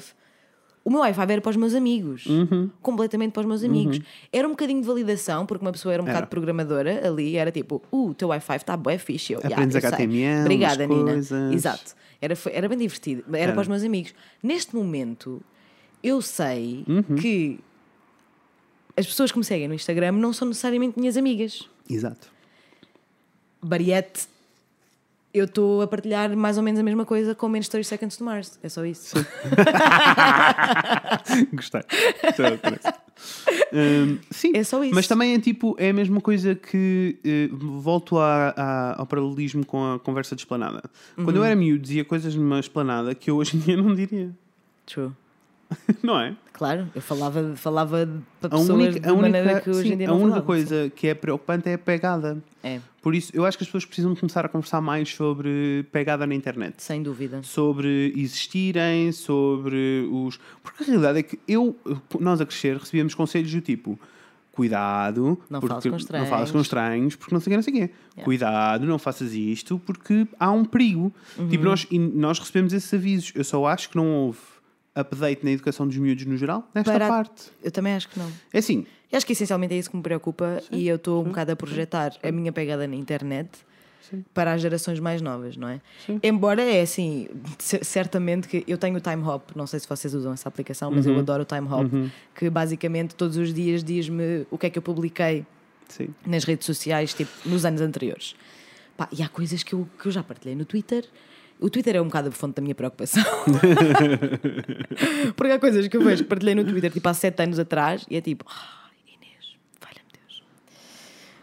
[0.84, 2.70] o meu Wi-Fi era para os meus amigos, Uhum.
[2.82, 4.00] completamente para os meus amigos.
[4.34, 6.14] Era um bocadinho de validação, porque uma pessoa era um Era.
[6.16, 9.34] bocado programadora ali, era tipo, uh, o teu Wi-Fi está bué fixe.
[9.34, 11.54] Eu, Aprendes "Yeah, eu sei." HTML, Obrigada, Nina.
[11.54, 11.94] Exato.
[12.20, 13.52] Era, era bem divertido, era, Era.
[13.54, 14.14] para os meus amigos.
[14.44, 15.42] Neste momento,
[16.04, 17.16] eu sei Uhum.
[17.16, 17.60] que
[18.98, 21.68] as pessoas que me seguem no Instagram não são necessariamente minhas amigas.
[21.90, 22.30] Exato.
[23.64, 24.28] Bariete,
[25.34, 28.24] eu estou a partilhar mais ou menos a mesma coisa com menos 30 Seconds to
[28.24, 28.60] Mars.
[28.62, 29.16] É só isso.
[31.54, 31.82] Gostei.
[33.74, 34.94] Hum, sim, É só isso.
[34.96, 39.66] mas também é tipo, é a mesma coisa que eh, volto a- a- ao paralelismo
[39.66, 40.82] com a conversa de esplanada.
[41.16, 41.36] Quando Uhum.
[41.38, 44.32] eu era miúdo, dizia coisas numa esplanada que eu hoje em dia não diria.
[44.86, 45.12] True.
[46.02, 46.36] Não é?
[46.54, 48.08] Claro, eu falava, falava
[48.40, 50.30] para A pessoas única, de a única, maneira que hoje sim, em dia a única
[50.30, 52.38] falavam, coisa que é preocupante é a pegada.
[52.64, 56.28] É, Por isso, eu acho que as pessoas precisam começar a conversar mais sobre pegada
[56.28, 56.76] na internet.
[56.78, 57.42] sem dúvida.
[57.44, 60.40] sobre existirem, sobre os.
[60.62, 61.76] Porque a realidade é que eu,
[62.20, 64.00] nós a crescer, recebíamos conselhos do tipo.
[64.52, 67.64] Cuidado, Não porque fales com não falas com estranhos, porque não sei o que, não
[67.64, 67.94] sei o quê.
[68.22, 71.12] Cuidado, não faças isto, porque há um perigo.
[71.38, 71.48] Uhum.
[71.48, 73.32] Tipo, nós, e nós recebemos esses avisos.
[73.34, 74.38] Eu só acho que não houve
[74.96, 77.52] update na educação dos miúdos no geral, nesta Para- parte.
[77.64, 78.32] Eu também acho que não.
[78.54, 81.26] É assim, Eu acho que essencialmente é isso que me preocupa e eu estou um
[81.28, 83.50] bocado a projetar a minha pegada na internet
[84.34, 85.80] para as gerações mais novas, não é?
[86.24, 87.28] Embora é assim,
[87.60, 91.06] certamente que eu tenho o Time Hop, não sei se vocês usam essa aplicação, mas
[91.06, 91.92] eu adoro o Time Hop,
[92.36, 95.46] que basicamente todos os dias diz-me o que é que eu publiquei
[95.88, 96.10] sim.
[96.26, 98.36] nas redes sociais, tipo, nos anos anteriores.
[98.98, 101.06] Pá, e há coisas que eu, que eu já partilhei no Twitter.
[101.62, 103.24] O Twitter é um bocado a fonte da minha preocupação.
[105.36, 108.04] Porque há coisas que eu vejo que partilhei no Twitter, tipo, há sete anos atrás,
[108.10, 110.44] e é tipo, ai, Inês, valha-me Deus.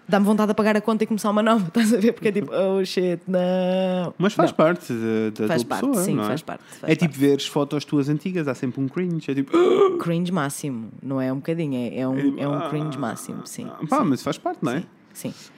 [0.09, 2.13] Dá-me vontade de apagar a conta e começar uma nova, estás a ver?
[2.13, 4.13] Porque é tipo, oh shit, não.
[4.19, 4.57] Mas faz Não.
[4.57, 6.27] parte da, Faz tua parte, pessoa, sim, não é?
[6.27, 7.21] faz parte, faz é tipo parte.
[7.21, 9.31] veres fotos tuas antigas, há sempre um cringe.
[9.31, 9.53] É tipo.
[9.99, 13.69] Cringe máximo, não é um bocadinho, é, é um, é um cringe máximo, sim.
[13.71, 14.81] Ah, Pá, sim, mas faz parte, não é?
[14.81, 14.87] sim.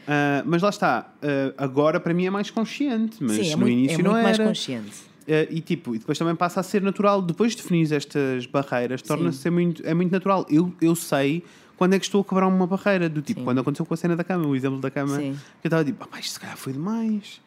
[0.07, 3.59] Ah, mas lá está, ah, agora para mim é mais consciente, mas Sim, é no
[3.59, 4.27] muito, início é não muito era.
[4.27, 4.93] mais consciente.
[5.29, 9.03] Ah, e tipo, e depois também passa a ser natural, depois de definir estas barreiras,
[9.03, 10.47] torna-se ser muito, é muito natural.
[10.51, 11.45] Eu, eu sei
[11.77, 13.45] quando é que estou a quebrar uma barreira, do tipo, Sim.
[13.45, 15.33] quando aconteceu com a cena da cama, o exemplo da cama, Sim.
[15.61, 17.41] que eu estava tipo, ah, isto se calhar foi demais.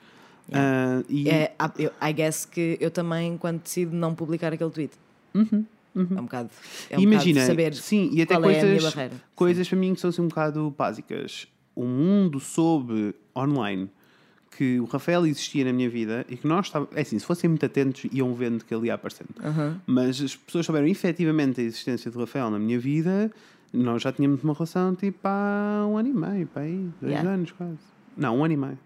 [0.51, 1.53] Ah, e É,
[2.01, 4.93] I guess que eu também, quando decido não publicar aquele tweet,
[5.35, 5.39] é
[5.99, 6.49] um bocado.
[6.89, 9.13] É um imagina, bocado saber sim, e até é coisas, barreira.
[9.35, 11.47] coisas para mim que são assim um bocado básicas.
[11.75, 13.89] O mundo sob online
[14.55, 16.95] que o Rafael existia na minha vida e que nós estávamos.
[16.95, 19.29] É assim, se fossem muito atentos, iam vendo que ele ia aparecendo.
[19.87, 23.31] Mas as pessoas souberam efetivamente a existência do Rafael na minha vida.
[23.73, 27.29] Nós já tínhamos uma relação tipo há um ano e meio, pá, aí, dois Yeah.
[27.31, 27.79] anos quase.
[28.15, 28.79] Não, um ano e meio.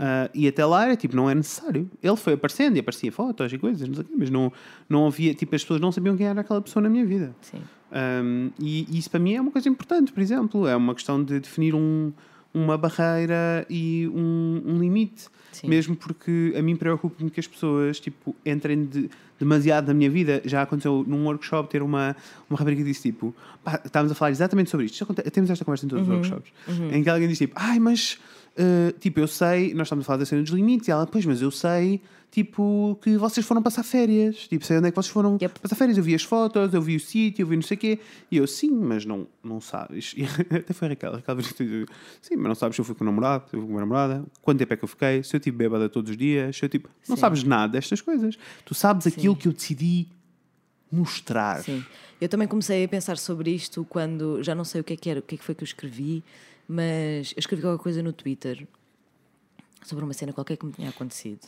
[0.00, 1.90] Ah, e até lá era tipo, não é necessário.
[2.02, 4.52] Ele foi aparecendo e aparecia fotos e coisas, não sei o quê, mas não,
[4.88, 7.34] não havia, tipo, as pessoas não sabiam quem era aquela pessoa na minha vida.
[7.42, 7.58] Sim.
[7.92, 10.66] Um, e isso para mim é uma coisa importante, por exemplo.
[10.66, 12.12] É uma questão de definir um,
[12.52, 15.26] uma barreira e um, um limite.
[15.52, 15.68] Sim.
[15.68, 19.08] Mesmo porque a mim preocupa-me que as pessoas tipo, entrem de,
[19.38, 20.42] demasiado da minha vida.
[20.44, 22.16] Já aconteceu num workshop ter uma,
[22.50, 23.32] uma rapariga que disse tipo,
[23.62, 25.04] pá, estávamos a falar exatamente sobre isto.
[25.04, 26.20] Aconte- Temos esta conversa em todos Uhum.
[26.20, 26.52] os workshops.
[26.92, 28.18] Em que alguém diz tipo, ai, mas
[28.58, 31.24] uh, tipo, eu sei, nós estamos a falar da cena dos limites, e ela, pois,
[31.24, 32.00] mas eu sei,
[32.30, 34.48] tipo, que vocês foram passar férias.
[34.48, 35.60] Tipo, sei onde é que vocês foram Yep.
[35.60, 35.96] passar férias.
[35.96, 37.98] Eu vi as fotos, eu vi o sítio, eu vi não sei o quê.
[38.30, 40.14] E eu, sim, mas não, não sabes.
[40.18, 41.12] E até foi a Raquel.
[41.12, 41.86] A Raquel disse,
[42.20, 43.80] sim, mas não sabes se eu fui com o namorado, se eu fui com a
[43.80, 46.64] namorada, quanto tempo é que eu fiquei, se eu tive bêbada todos os dias, se
[46.64, 46.88] eu tipo.
[47.08, 47.20] Não Sim.
[47.20, 48.36] sabes nada destas coisas.
[48.64, 50.08] Tu sabes aquilo que eu decidi
[50.90, 51.62] mostrar.
[51.62, 51.84] Sim.
[52.20, 55.10] Eu também comecei a pensar sobre isto quando já não sei o que é que
[55.10, 56.22] era, o que é que foi que eu escrevi,
[56.68, 58.66] mas eu escrevi qualquer coisa no Twitter
[59.84, 61.46] sobre uma cena qualquer que me tinha acontecido.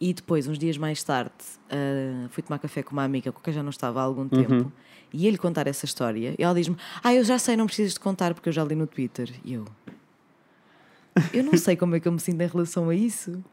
[0.00, 1.32] E depois, uns dias mais tarde,
[1.68, 4.72] ah, fui tomar café com uma amiga com quem já não estava há algum tempo
[5.12, 6.34] e ele contar essa história.
[6.38, 8.74] E ela diz-me: Ah, eu já sei, não precisas de contar porque eu já li
[8.74, 9.30] no Twitter.
[9.44, 9.66] E eu.
[11.32, 13.44] Eu não sei como é que eu me sinto em relação a isso.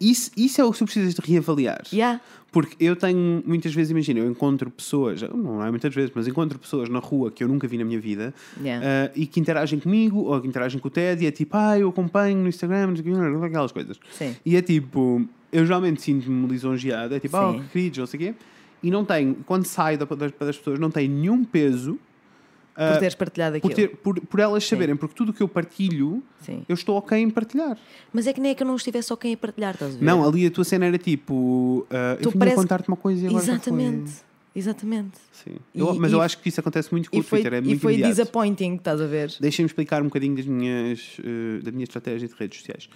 [0.00, 1.82] Isso, isso é o que tu precisas de reavaliar.
[1.92, 2.20] Yeah.
[2.52, 6.58] Porque eu tenho, muitas vezes, imagina, eu encontro pessoas, não é muitas vezes, mas encontro
[6.58, 8.32] pessoas na rua que eu nunca vi na minha vida
[8.62, 8.86] Yeah.
[8.86, 11.78] ah, e que interagem comigo ou que interagem com o Ted e é tipo, ah,
[11.78, 12.94] eu acompanho no Instagram,
[13.42, 13.98] aquelas coisas.
[14.12, 14.36] Sim.
[14.44, 18.22] E é tipo, eu geralmente sinto-me lisonjeado, é tipo, ah, que queridos, não sei o
[18.22, 18.34] quê.
[18.82, 21.98] E não tenho, quando saio da- das, das pessoas, não tem nenhum peso
[22.76, 23.88] Por teres partilhado por, aquilo.
[23.88, 26.62] ter, por, por elas saberem, porque tudo o que eu partilho, Sim.
[26.68, 27.78] eu estou ok em partilhar.
[28.12, 30.04] Mas é que nem é que eu não estivesse quem a partilhar, estás a ver?
[30.04, 33.24] Não, ali a tua cena era tipo, ah, eu Tu vim parece- contar-te uma coisa
[33.24, 33.42] e agora.
[33.42, 34.12] Exatamente.
[34.54, 35.18] Exatamente.
[35.32, 35.56] Sim.
[35.74, 37.58] Eu- E- mas e- eu acho que isso acontece muito com E o foi, Twitter,
[37.58, 38.14] é e muito foi imediato.
[38.14, 39.34] disappointing, estás a ver?
[39.38, 42.88] Deixem-me explicar um bocadinho das minhas, eh, da minha estratégia de redes sociais.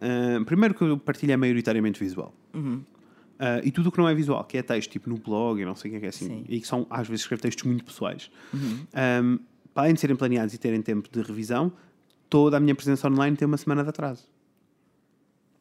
[0.00, 2.34] Ah, primeiro que eu partilho é maioritariamente visual.
[2.54, 2.80] Uhum.
[3.44, 5.64] Ah, e tudo o que não é visual, que é texto, tipo no blog e
[5.64, 6.32] não sei o que é é assim, Sim.
[6.36, 6.44] Uhum.
[6.48, 8.30] e que são, às vezes, escrevo textos muito pessoais.
[8.94, 9.38] Ah,
[9.74, 11.72] para além de serem planeados e terem tempo de revisão,
[12.30, 14.28] toda a minha presença online tem uma semana de atraso.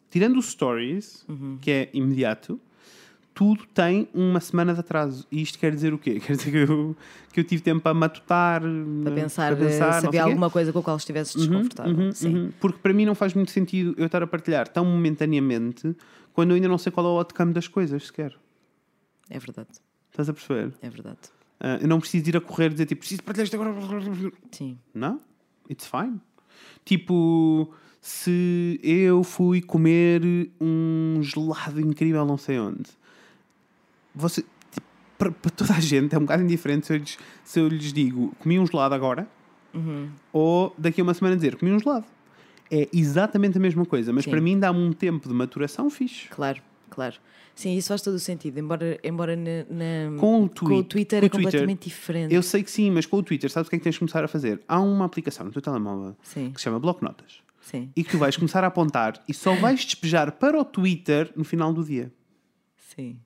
[0.09, 1.57] Tirando os stories, Uhum.
[1.61, 2.59] que é imediato,
[3.33, 5.25] tudo tem uma semana de atraso.
[5.31, 6.19] E isto quer dizer o quê?
[6.27, 6.95] Quer dizer que eu,
[7.31, 10.19] que eu tive tempo para matutar, Para pensar, para pensar eh, se havia o quê.
[10.31, 11.95] alguma coisa com a qual estivesse desconfortável.
[11.95, 12.35] Uhum, Sim.
[12.35, 12.51] uhum.
[12.59, 15.95] Porque para mim não faz muito sentido eu estar a partilhar tão momentaneamente
[16.33, 18.35] quando eu ainda não sei qual é o outcome das coisas sequer.
[19.29, 19.69] É verdade,
[20.11, 20.73] Estás a perceber?
[20.81, 21.19] é verdade.
[21.59, 23.73] Ah, eu não preciso ir a correr e dizer tipo, preciso partilhar isto agora.
[24.51, 24.77] Sim.
[24.93, 25.19] Não,
[25.69, 26.19] it's fine.
[26.83, 27.71] Tipo,
[28.01, 30.21] se eu fui comer
[30.59, 32.89] um gelado incrível não sei onde,
[34.13, 37.59] você, tipo, para, para toda a gente é um bocado indiferente se eu lhes, se
[37.59, 39.27] eu lhes digo comi um gelado agora
[39.73, 40.09] Uhum.
[40.33, 42.05] ou daqui a uma semana dizer comi um gelado.
[42.71, 44.31] É exatamente a mesma coisa, mas Sim.
[44.31, 46.29] para mim dá-me um tempo de maturação fixe.
[46.29, 47.15] Claro, claro.
[47.53, 48.57] Sim, isso faz todo o sentido.
[48.57, 52.33] Embora, embora na, na- Com o, com o Twitter com é o Twitter, completamente diferente.
[52.33, 53.99] Eu sei que sim, mas com o Twitter, sabes o que é que tens de
[53.99, 54.61] começar a fazer?
[54.67, 57.41] Há uma aplicação no teu telemóvel Sim, que se chama Bloco Notas.
[57.61, 61.29] sim, e que tu vais começar a apontar e só vais despejar para o Twitter
[61.35, 62.09] no final do dia.
[62.95, 63.19] sim.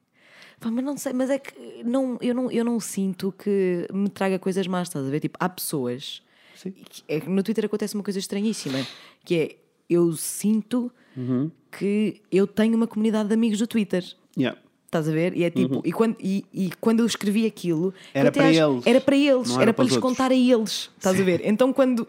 [0.60, 4.08] Pá, mas não sei, mas é que não, eu, não, eu não sinto que me
[4.10, 5.20] traga coisas más, estás a ver?
[5.20, 6.24] Tipo, há pessoas.
[6.56, 6.74] Sim.
[7.10, 8.80] É que no Twitter acontece uma coisa estranhíssima,
[9.26, 9.56] que é
[9.90, 11.50] eu sinto Uhum.
[11.72, 14.04] que eu tenho uma comunidade de amigos do Twitter.
[14.38, 14.58] Yeah.
[14.86, 15.36] Estás a ver?
[15.36, 17.94] E é tipo, e, quando, e, e quando eu escrevi aquilo, Uhum.
[18.14, 20.12] Era para acho- eles, Era para eles, era, era para lhes outros.
[20.12, 20.90] contar a eles.
[20.98, 21.42] Estás a ver?
[21.44, 22.08] Então quando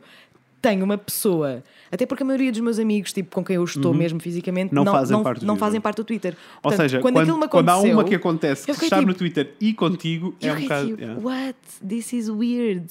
[0.68, 1.62] tenho uma pessoa,
[1.92, 4.82] até porque a maioria dos meus amigos, tipo, com quem eu estou mesmo fisicamente, Uhum.
[4.82, 5.66] Não fazem parte do não Twitter.
[5.66, 6.36] fazem parte do Twitter.
[6.56, 9.54] Ou Portanto, seja, quando, me quando há uma que acontece que está tipo- no Twitter
[9.60, 10.86] e contigo, é um bocado.
[10.88, 11.20] tipo, yeah.
[11.22, 11.56] what?
[11.86, 12.86] This is weird.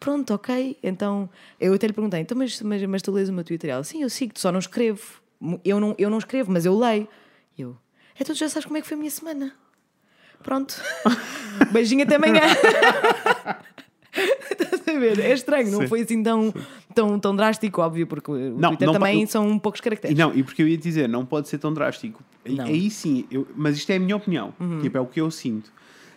[0.00, 0.76] Pronto, ok.
[0.82, 3.70] Então, eu até lhe perguntei, então, mas, mas, mas tu lês o meu Twitter?
[3.70, 5.00] Ela, sim, eu sigo-te, só não escrevo.
[5.64, 7.06] Eu não, eu não escrevo, mas eu leio.
[7.56, 7.76] E eu,
[8.18, 9.52] então tu já sabes como é que foi a minha semana.
[10.42, 10.74] Pronto.
[11.70, 12.40] Beijinho até amanhã.
[14.90, 15.18] Estás a ver?
[15.20, 16.52] É estranho, não foi assim tão,
[16.94, 20.16] tão, tão drástico, óbvio, porque o Não, Twitter não também pa- são poucos caracteres.
[20.16, 22.22] não, e porque eu ia dizer, não pode ser tão drástico.
[22.44, 22.64] Aí- Não.
[22.64, 22.70] Uhum.
[22.70, 24.52] Aí sim, eu- mas isto é a minha opinião.
[24.82, 25.70] Tipo, é o que eu sinto.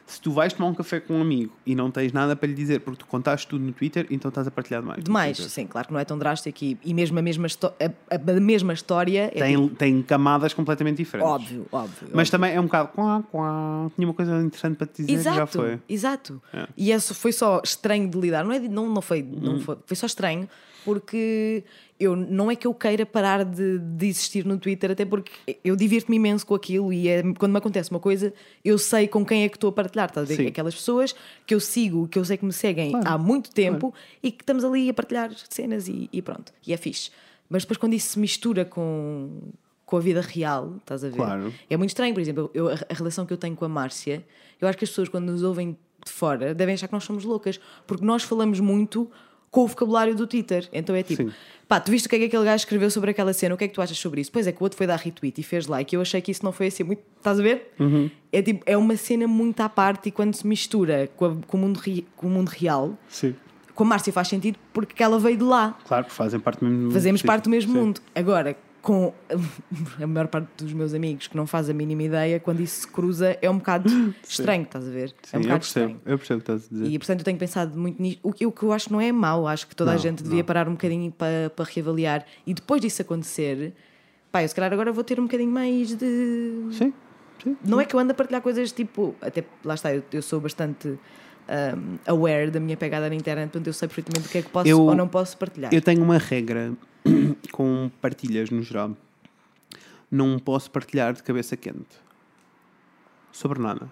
[0.06, 2.54] Se tu vais tomar um café com um amigo e não tens nada para lhe
[2.54, 5.04] dizer porque tu contaste tudo no Twitter, então estás a partilhar demais.
[5.04, 8.40] Demais, sim, claro que não é tão drástico e, e mesmo a mesma, a, a
[8.40, 11.32] mesma história é Tem, tem camadas completamente tipo, diferentes.
[11.32, 12.10] óbvio, óbvio.
[12.14, 12.32] Mas óbvio.
[12.32, 12.90] também é um bocado.
[12.90, 15.80] Quá, quá, tinha uma coisa interessante para te dizer e já Exato, foi.
[15.88, 16.42] exato.
[16.54, 16.68] É.
[16.76, 19.40] E isso foi só estranho de lidar, não, é, não, não, foi, Uhum.
[19.40, 20.48] não foi, foi só estranho
[20.84, 21.64] porque
[22.00, 25.32] eu, não é que eu queira parar de, de existir no Twitter, até porque
[25.64, 29.26] eu divirto-me imenso com aquilo e é, quando me acontece uma coisa, eu sei com
[29.26, 30.48] quem é que estou a partilhar, estás a ver?
[30.48, 31.16] Aquelas pessoas
[31.46, 34.44] que eu sigo, que eu sei que me seguem Claro, há muito tempo e que
[34.44, 37.12] estamos ali a partilhar cenas e, e pronto, e é fixe.
[37.50, 39.52] Mas depois quando isso se mistura com,
[39.86, 41.16] com a vida real, estás a ver?
[41.16, 41.54] Claro.
[41.70, 44.26] É muito estranho, por exemplo, eu, a relação que eu tenho com a Márcia,
[44.60, 47.24] eu acho que as pessoas quando nos ouvem de fora devem achar que nós somos
[47.24, 49.10] loucas, porque nós falamos muito
[49.54, 50.68] com o vocabulário do Twitter.
[50.74, 51.32] Então é tipo, Sim.
[51.68, 53.66] pá, tu viste o que é que aquele gajo escreveu sobre aquela cena, o que
[53.66, 54.32] é que tu achas sobre isso?
[54.32, 55.94] Pois é, que o outro foi dar retweet e fez like.
[55.96, 57.04] Eu achei que isso não foi assim muito.
[57.18, 57.72] Estás a ver?
[57.80, 58.10] Uhum.
[58.32, 61.56] É, tipo, é uma cena muito à parte e quando se mistura com, a- com
[61.58, 63.36] o, mundo ri- com o mundo real, Sim.
[63.76, 65.78] com a Márcia faz sentido porque ela veio de lá.
[65.88, 67.80] Claro, fazem parte do mesmo Fazemos sim, parte do mesmo sim.
[67.80, 68.02] mundo.
[68.16, 69.12] Agora, com
[70.00, 72.88] a maior parte dos meus amigos que não faz a mínima ideia, quando isso se
[72.88, 73.90] cruza, é um bocado
[74.28, 75.10] estranho, estás a ver?
[75.24, 76.02] Sim, é um eu bocado percebo, estranho.
[76.06, 76.92] eu percebo o que estás a dizer.
[76.94, 78.20] E portanto eu tenho pensado muito nisto.
[78.22, 80.02] O que, o que eu acho que não é mau, acho que toda a Não,
[80.02, 80.46] gente devia não.
[80.46, 82.26] parar um bocadinho para, para reavaliar.
[82.46, 83.74] E depois disso acontecer,
[84.32, 86.68] pá, eu se calhar agora vou ter um bocadinho mais de.
[86.74, 86.94] Sim,
[87.42, 87.58] sim.
[87.66, 89.16] Não é que eu ando a partilhar coisas tipo.
[89.22, 93.68] Até lá está, eu, eu sou bastante um, aware da minha pegada na internet, portanto
[93.68, 95.74] eu sei perfeitamente o que é que posso Eu- ou não posso partilhar.
[95.74, 96.74] Eu tenho uma regra
[97.52, 98.96] com partilhas no geral.
[100.12, 102.02] Não posso partilhar de cabeça quente.
[103.32, 103.90] Sobre nada.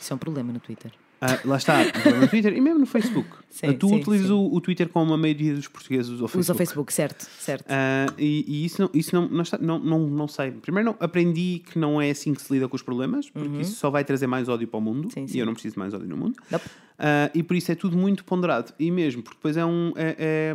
[0.00, 0.92] Isso é um problema no Twitter.
[1.22, 1.84] Ah, lá está,
[2.18, 3.28] no Twitter e mesmo no Facebook.
[3.50, 4.32] Sim, Ah, tu sim, utilizas sim.
[4.32, 6.40] O, o Twitter como a maioria dos portugueses usa o Facebook.
[6.40, 7.66] Usa o Facebook, certo, certo.
[7.68, 10.50] Ah, e, e isso, não, isso não, não, está- não, não, sei.
[10.52, 13.74] Primeiro, não, aprendi que não é assim que se lida com os problemas, porque isso
[13.76, 15.26] só vai trazer mais ódio para o mundo Uhum.
[15.30, 16.36] E eu não preciso de mais ódio no mundo.
[16.50, 16.64] Nope.
[16.98, 18.72] Ah, e por isso é tudo muito ponderado.
[18.78, 19.92] E mesmo, porque depois é um.
[19.96, 20.54] É, é,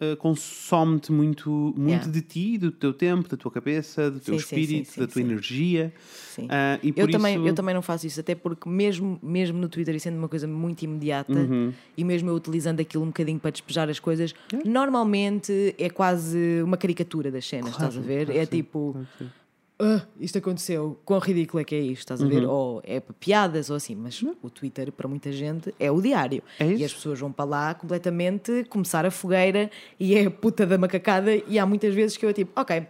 [0.00, 2.10] ah, consome-te muito, muito Yeah.
[2.10, 5.12] de ti, do teu tempo, da tua cabeça, do teu Sim, espírito, sim, da sim,
[5.12, 5.28] tua sim.
[5.28, 5.92] energia.
[6.34, 6.46] Sim.
[6.50, 9.68] Ah, e Eu também, isso- eu também não faço isso, até porque mesmo, mesmo no
[9.68, 11.72] Twitter, e sendo uma coisa muito imediata, Uhum.
[11.96, 14.34] e mesmo eu utilizando aquilo um bocadinho para despejar as coisas,
[14.64, 18.26] normalmente é quase uma caricatura das cenas, estás a ver?
[18.26, 19.32] claro é tipo, claro.
[19.86, 22.30] "Ah, isto aconteceu, quão ridículo é que é isto, estás a Uhum.
[22.30, 22.46] ver?
[22.46, 26.42] Ou é para piadas ou assim, mas o Twitter para muita gente é o diário.
[26.58, 29.70] É e as pessoas vão para lá completamente começar a fogueira
[30.00, 32.86] e é a puta da macacada e há muitas vezes que eu é tipo, ok,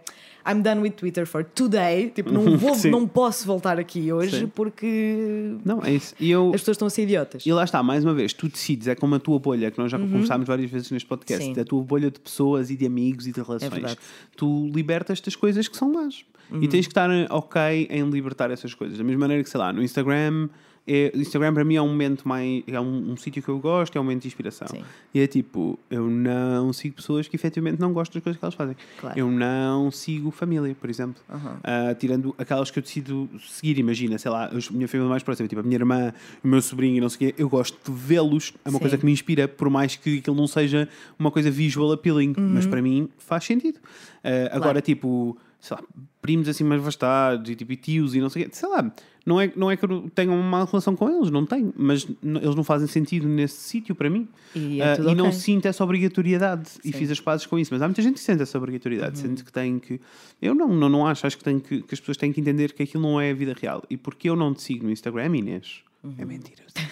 [0.47, 4.47] I'm done with Twitter for today, tipo, não, vou, não posso voltar aqui hoje Sim.
[4.47, 6.13] porque Não, é isso.
[6.19, 7.45] E eu, as pessoas estão a ser idiotas.
[7.45, 9.91] E lá está, mais uma vez, tu decides, é como a tua bolha, que nós
[9.91, 11.55] já conversámos várias vezes neste podcast, Uhum.
[11.55, 11.61] Sim.
[11.61, 13.71] a tua bolha de pessoas e de amigos e de relações.
[13.71, 13.97] verdade.
[14.37, 16.23] tu libertas das coisas que são más.
[16.51, 16.61] Uhum.
[16.61, 18.97] E tens que estar eh, ok em libertar essas coisas.
[18.97, 20.47] Da mesma maneira que, sei lá, no Instagram,
[20.87, 22.63] é, Instagram para mim é um momento mais.
[22.67, 24.67] é um, um sítio que eu gosto, é um momento de inspiração.
[24.67, 24.83] Sim.
[25.13, 28.53] E é tipo, eu não sigo pessoas que efetivamente não gostam das coisas que elas
[28.55, 28.75] fazem.
[28.99, 29.17] Claro.
[29.19, 31.21] Eu não sigo família, por exemplo.
[31.63, 35.47] Ah, tirando aquelas que eu decido seguir, imagina, sei lá, a minha família mais próxima,
[35.47, 36.13] tipo a minha irmã,
[36.43, 38.79] o meu sobrinho e não sei o quê, eu gosto de vê-los, é uma Sim.
[38.79, 42.49] coisa que me inspira, por mais que aquilo não seja uma coisa visual appealing, Uhum.
[42.55, 43.79] mas para mim faz sentido.
[44.23, 45.83] Ah, Agora, tipo, sei lá,
[46.21, 48.91] primos assim mais vastados e, tipo, e tios e não sei o quê, sei lá,
[49.25, 52.07] não é, não é que eu tenha uma má relação com eles, não tenho, mas
[52.23, 54.27] eles não fazem sentido nesse sítio para mim.
[54.55, 55.39] E é tudo e não ok.
[55.39, 56.93] sinto essa obrigatoriedade e Sim.
[56.93, 56.99] Uhum.
[56.99, 59.51] fiz as pazes com isso, mas há muita gente que sente essa obrigatoriedade, sente que
[59.51, 59.99] tem que.
[60.41, 62.73] Eu não, não, não acho, acho que, tem que, que as pessoas têm que entender
[62.73, 63.83] que aquilo não é a vida real.
[63.89, 65.81] E porque eu não te sigo no Instagram, Inês?
[66.03, 66.13] Uhum.
[66.19, 66.61] É mentira.
[66.63, 66.83] eu sei.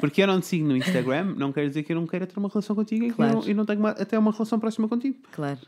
[0.00, 2.38] porque eu não te sigo no Instagram, não quer dizer que eu não queira ter
[2.38, 3.32] uma relação contigo e que Claro.
[3.34, 5.16] eu não, eu não tenho uma- até uma relação próxima contigo.
[5.32, 5.58] Claro.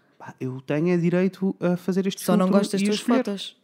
[0.41, 3.25] Eu tenho é direito a fazer este Só não gosto das tuas escolher.
[3.25, 3.57] fotos.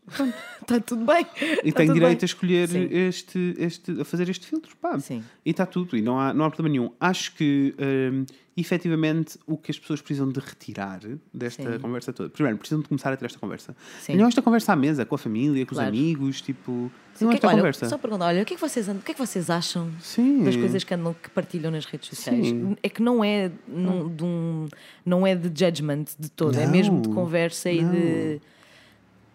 [0.61, 1.25] Está tudo bem.
[1.65, 2.25] E Tá tenho direito bem.
[2.25, 2.89] a escolher Sim.
[2.91, 4.77] este, este, a fazer este filtro.
[4.77, 4.99] Pá.
[4.99, 5.23] Sim.
[5.47, 6.91] E está tudo, e não há, não há problema nenhum.
[6.99, 7.75] Acho que,
[8.13, 8.25] hum,
[8.57, 11.01] efetivamente, o que as pessoas precisam de retirar
[11.33, 11.79] desta Sim.
[11.79, 12.29] conversa toda.
[12.29, 13.75] Primeiro, precisam de começar a ter esta conversa.
[14.01, 14.13] Sim.
[14.15, 15.91] Tenham esta conversa à mesa, com a família, com Claro.
[15.93, 16.91] os amigos, tipo.
[17.15, 17.89] Sim, Tenham o que é esta que- olha, conversa.
[17.89, 19.91] Só perguntar, olha, o que é que vocês, andam- o que é que vocês acham
[20.01, 20.43] Sim.
[20.45, 22.47] das coisas que, andam, que partilham nas redes sociais?
[22.49, 22.77] Sim.
[22.83, 24.69] É que não é, num- de um,
[25.05, 26.72] não é de judgment de todo, é Não.
[26.72, 27.92] mesmo de conversa e Não.
[27.92, 28.40] de.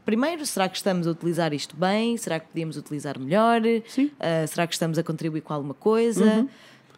[0.05, 2.15] Primeiro, será que estamos a utilizar isto bem?
[2.17, 3.61] Será que podíamos utilizar melhor?
[3.87, 4.03] Sim.
[4.03, 4.09] Uhum.
[4.19, 6.47] Ah, será que estamos a contribuir com alguma coisa?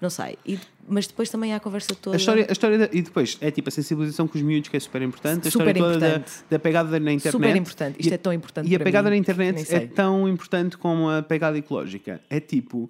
[0.01, 0.38] Não sei.
[0.45, 0.59] E-
[0.89, 2.15] mas depois também há a conversa toda.
[2.15, 4.78] A história, a história da- e depois é tipo a sensibilização com os miúdos que
[4.78, 6.43] é super importante, a Super história toda da, importante.
[6.49, 7.32] da pegada na internet.
[7.32, 7.95] Super importante.
[7.99, 11.09] Isto E- é tão importante E a pegada mim, na internet é tão importante como
[11.09, 12.22] a pegada ecológica.
[12.30, 12.89] É tipo,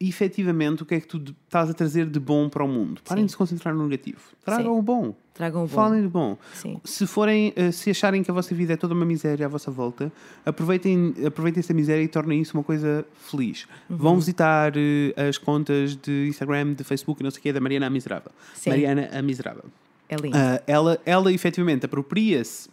[0.00, 3.00] efetivamente, o que é que tu de- estás a trazer de bom para o mundo?
[3.04, 3.26] Parem Sim.
[3.26, 4.20] de se concentrar no negativo.
[4.44, 4.78] Tragam Sim.
[4.78, 5.14] o bom.
[5.34, 5.74] Tragam o bom.
[5.74, 6.38] Falem do bom.
[6.54, 6.80] Sim.
[6.84, 9.70] Se forem, eh, se acharem que a vossa vida é toda uma miséria à vossa
[9.70, 10.10] volta,
[10.44, 13.66] aproveitem, aproveitem essa miséria e tornem isso uma coisa feliz.
[13.88, 13.96] Uhum.
[13.96, 17.60] Vão visitar eh, as contas de Instagram, de Facebook e não sei o que da
[17.60, 18.32] Mariana a Miserável.
[18.66, 19.64] Mariana a Miserável.
[20.10, 20.36] É lindo.
[20.36, 22.68] Ah, ela, ela efetivamente apropria-se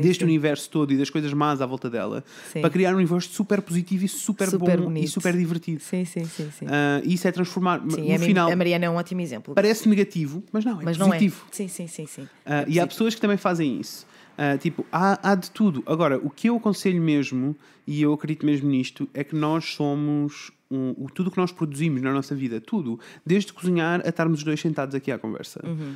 [0.00, 0.24] deste sim.
[0.24, 2.60] universo todo e das coisas más à volta dela Sim.
[2.60, 5.04] para criar um universo super positivo e super, Super bom bonito.
[5.04, 5.80] e super divertido.
[5.80, 6.50] Sim, sim, sim.
[6.58, 6.66] sim.
[7.04, 7.80] E isso é transformar.
[7.88, 9.54] Sim, no a, final, a Mariana é um ótimo exemplo.
[9.54, 11.44] parece negativo, mas não, é mas não positivo.
[11.48, 11.54] é.
[11.54, 12.28] Sim, sim, sim, sim.
[12.44, 14.04] Ah, É e há pessoas que também fazem isso.
[14.36, 15.82] Ah, tipo, há, há de tudo.
[15.86, 17.56] Agora, o que eu aconselho mesmo,
[17.86, 22.00] e eu acredito mesmo nisto, é que nós somos um, o, tudo que nós produzimos
[22.00, 25.60] na nossa vida, tudo, desde cozinhar a estarmos os dois sentados aqui à conversa.
[25.64, 25.94] Uhum.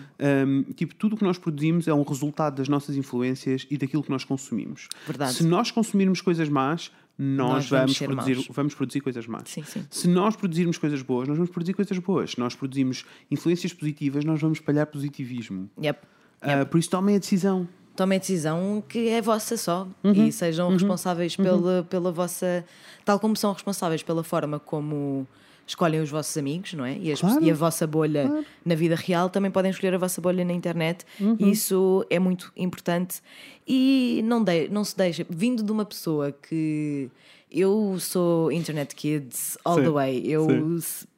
[0.68, 4.02] Um, tipo, tudo o que nós produzimos é um resultado das nossas influências e daquilo
[4.02, 4.88] que nós consumimos.
[5.06, 5.32] Verdade.
[5.34, 8.48] Se nós consumirmos coisas más, nós, Nós vamos vamos, produzir, maus.
[8.52, 9.48] vamos produzir coisas más.
[9.48, 9.86] Sim, sim.
[9.90, 12.32] Se nós produzirmos coisas boas, nós vamos produzir coisas boas.
[12.32, 15.70] Se nós produzimos influências positivas, nós vamos espalhar positivismo.
[15.82, 15.98] Yep.
[16.42, 17.66] Ah, por isso tomem a decisão.
[17.96, 20.12] Tomem a decisão que é vossa só Uhum.
[20.26, 22.64] e sejam responsáveis pela, pela vossa.
[23.04, 25.26] Tal como são responsáveis pela forma como
[25.66, 26.96] escolhem os vossos amigos, não é?
[26.98, 27.42] E, as- Claro.
[27.42, 31.04] e a vossa bolha na vida real também podem escolher a vossa bolha na internet.
[31.20, 31.36] Uhum.
[31.40, 33.20] Isso é muito importante.
[33.66, 35.26] E não, de, não se deixa.
[35.28, 37.10] Vindo de uma pessoa que.
[37.50, 40.22] Eu sou internet kids all Sim, the way.
[40.26, 40.46] Eu,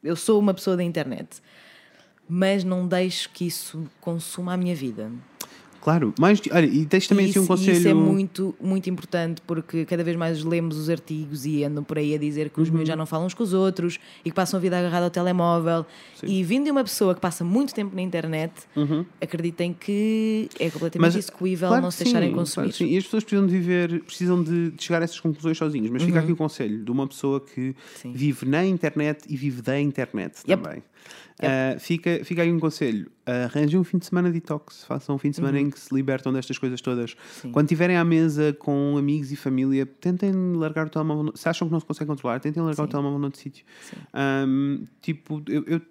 [0.03, 1.41] eu sou uma pessoa da internet.
[2.27, 5.11] Mas não deixo que isso consuma a minha vida.
[5.81, 7.77] Claro, mais, olha, e deixo também E assim um isso, conselho.
[7.77, 11.97] isso é muito, muito importante porque cada vez mais lemos os artigos e andam por
[11.97, 12.75] aí a dizer que os Uhum.
[12.75, 15.11] meus já não falam uns com os outros e que passam a vida agarrada ao
[15.11, 15.85] telemóvel.
[16.23, 18.51] E vindo de uma pessoa que passa muito tempo na internet,
[19.21, 22.65] acreditem que é completamente execuível claro não se deixarem sim, consumir.
[22.67, 22.85] claro sim.
[22.93, 25.89] E as pessoas precisam de viver, precisam de, de chegar a essas conclusões sozinhos.
[25.89, 27.73] Mas fica aqui o conselho de uma pessoa que Uhum.
[27.95, 28.11] Sim.
[28.13, 30.61] vive na internet e vive da internet Yep.
[30.63, 30.83] também.
[31.41, 33.09] Ah, fica, fica aí um conselho.
[33.25, 34.83] Arranjem um fim de semana detox.
[34.83, 35.67] Façam um fim de semana Uhum.
[35.67, 37.15] em que se libertam destas coisas todas.
[37.51, 41.23] Quando estiverem à mesa com amigos e família, tentem largar o telemóvel.
[41.23, 43.65] no- Se acham que não se consegue controlar, tentem largar o telemóvel noutro sítio.
[44.13, 45.81] Ahm, tipo, eu, eu-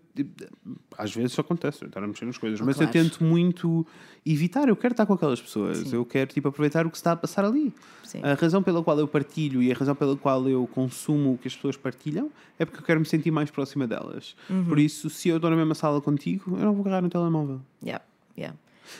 [0.97, 2.93] às vezes isso acontece, eu estar a mexer nas coisas, mas eu Claro.
[2.93, 3.87] tento muito
[4.25, 4.69] evitar.
[4.69, 7.17] Eu quero estar com aquelas pessoas, eu quero tipo, aproveitar o que se está a
[7.17, 7.73] passar ali.
[8.05, 8.21] Sim.
[8.23, 11.49] A razão pela qual eu partilho e a razão pela qual eu consumo o que
[11.49, 14.35] as pessoas partilham é porque eu quero me sentir mais próxima delas.
[14.49, 14.65] Uhum.
[14.67, 17.61] Por isso, se eu estou na mesma sala contigo, eu não vou agarrar no telemóvel.
[17.83, 18.05] Yeah,
[18.37, 18.57] yeah.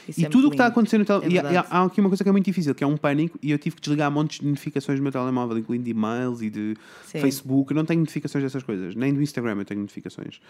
[0.09, 1.33] Isso E é tudo o que está a acontecer no É telemóvel.
[1.33, 3.39] e há- e há, aqui uma coisa que é muito difícil, que é um pânico,
[3.43, 6.51] e eu tive que desligar montes de notificações do meu telemóvel, incluindo de e-mails e
[6.51, 6.75] de
[7.07, 7.21] Sim.
[7.21, 7.71] Facebook.
[7.73, 10.41] Eu não tenho notificações dessas coisas, nem do Instagram eu tenho notificações.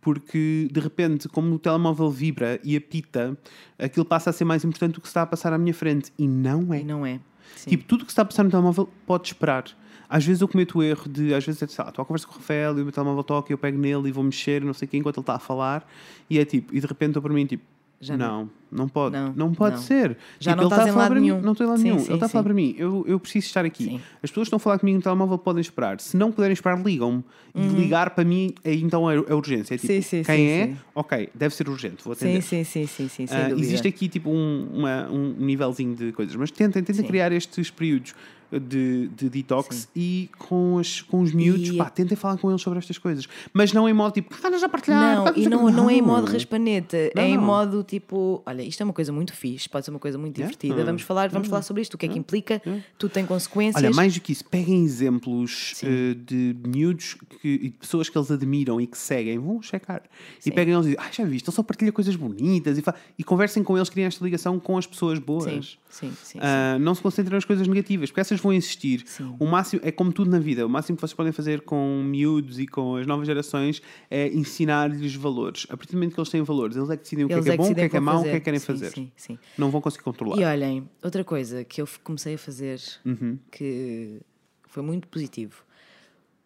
[0.00, 3.36] Porque de repente, como o telemóvel vibra e apita,
[3.78, 6.12] aquilo passa a ser mais importante do que se está a passar à minha frente.
[6.18, 6.80] E não é.
[6.80, 7.20] E não é.
[7.56, 7.70] Sim.
[7.70, 9.64] Tipo, tudo o que está a passar no telemóvel pode esperar.
[10.08, 12.32] Às vezes eu cometo o erro de, às vezes, sei lá, estou à conversa com
[12.32, 14.72] o Rafael e o meu telemóvel toca e eu pego nele e vou mexer, não
[14.72, 15.86] sei o quê, enquanto ele está a falar,
[16.30, 17.62] e é tipo, e de repente estou para mim, tipo,
[18.00, 19.82] Já não, não pode, não, Não, pode não.
[19.82, 20.16] ser.
[20.38, 21.40] Já Tipo, não ele estás está a em falar lado para mim, nenhum.
[21.42, 21.98] Não estou em lado Sim, nenhum.
[21.98, 23.84] sim, ele está a falar para mim, eu, eu preciso estar aqui.
[23.84, 24.00] Sim.
[24.22, 26.00] As pessoas estão a falar comigo no telemóvel, podem esperar.
[26.00, 27.24] Se não puderem esperar, ligam-me.
[27.56, 29.74] E ligar para mim, aí então é, é urgência.
[29.74, 30.02] É tipo, Uhum.
[30.02, 30.76] Sim, sim, quem é?
[30.94, 32.40] Ok, deve ser urgente, vou atender.
[32.40, 33.60] Sim, sim, sim, sim, dúvida.
[33.60, 38.14] existe aqui tipo um, uma- um nívelzinho de coisas, mas tentem, tentem criar estes períodos
[38.50, 42.62] de, de detox e com, as, com os miúdos, E- pá, tentem falar com eles
[42.62, 45.64] sobre estas coisas, mas não em modo tipo, ah, nós já partilhar, Não, e não,
[45.64, 48.84] o quê." não é em modo raspaneta, Não, é em modo tipo, olha, isto é
[48.84, 50.50] uma coisa muito fixe, pode ser uma coisa muito Yeah.
[50.56, 50.84] divertida, Ah.
[50.86, 52.62] vamos falar, vamos falar sobre isto, o que é que implica,
[52.98, 53.82] tudo tem consequências.
[53.84, 58.16] Olha, mais do que isso, peguem exemplos eh, de miúdos que, e de pessoas que
[58.16, 60.02] eles admiram e que seguem, vão checar.
[60.38, 60.50] Sim.
[60.50, 62.82] E peguem eles e dizem, ah, já viste, ele só partilha coisas bonitas e,
[63.18, 65.44] e conversem com eles, criem esta ligação com as pessoas boas.
[65.44, 66.10] Sim, sim, sim.
[66.22, 66.38] sim.
[66.40, 69.02] Ah, não se concentrem nas coisas negativas, porque essas vão existir.
[69.06, 69.34] Sim.
[69.38, 72.58] O máximo é como tudo na vida, o máximo que vocês podem fazer com miúdos
[72.58, 73.80] e com as novas gerações
[74.10, 75.66] é ensinar-lhes valores.
[75.70, 77.46] A partir do momento que eles têm valores, eles é que decidem o que Eles
[77.46, 78.60] é que é bom, o que é que é mau, o que é que querem
[78.60, 78.90] Sim, fazer.
[78.90, 79.38] Sim, sim.
[79.56, 80.36] Não vão conseguir controlar.
[80.38, 83.38] E olhem, outra coisa que eu comecei a fazer Uhum.
[83.50, 84.20] que
[84.66, 85.62] foi muito positivo.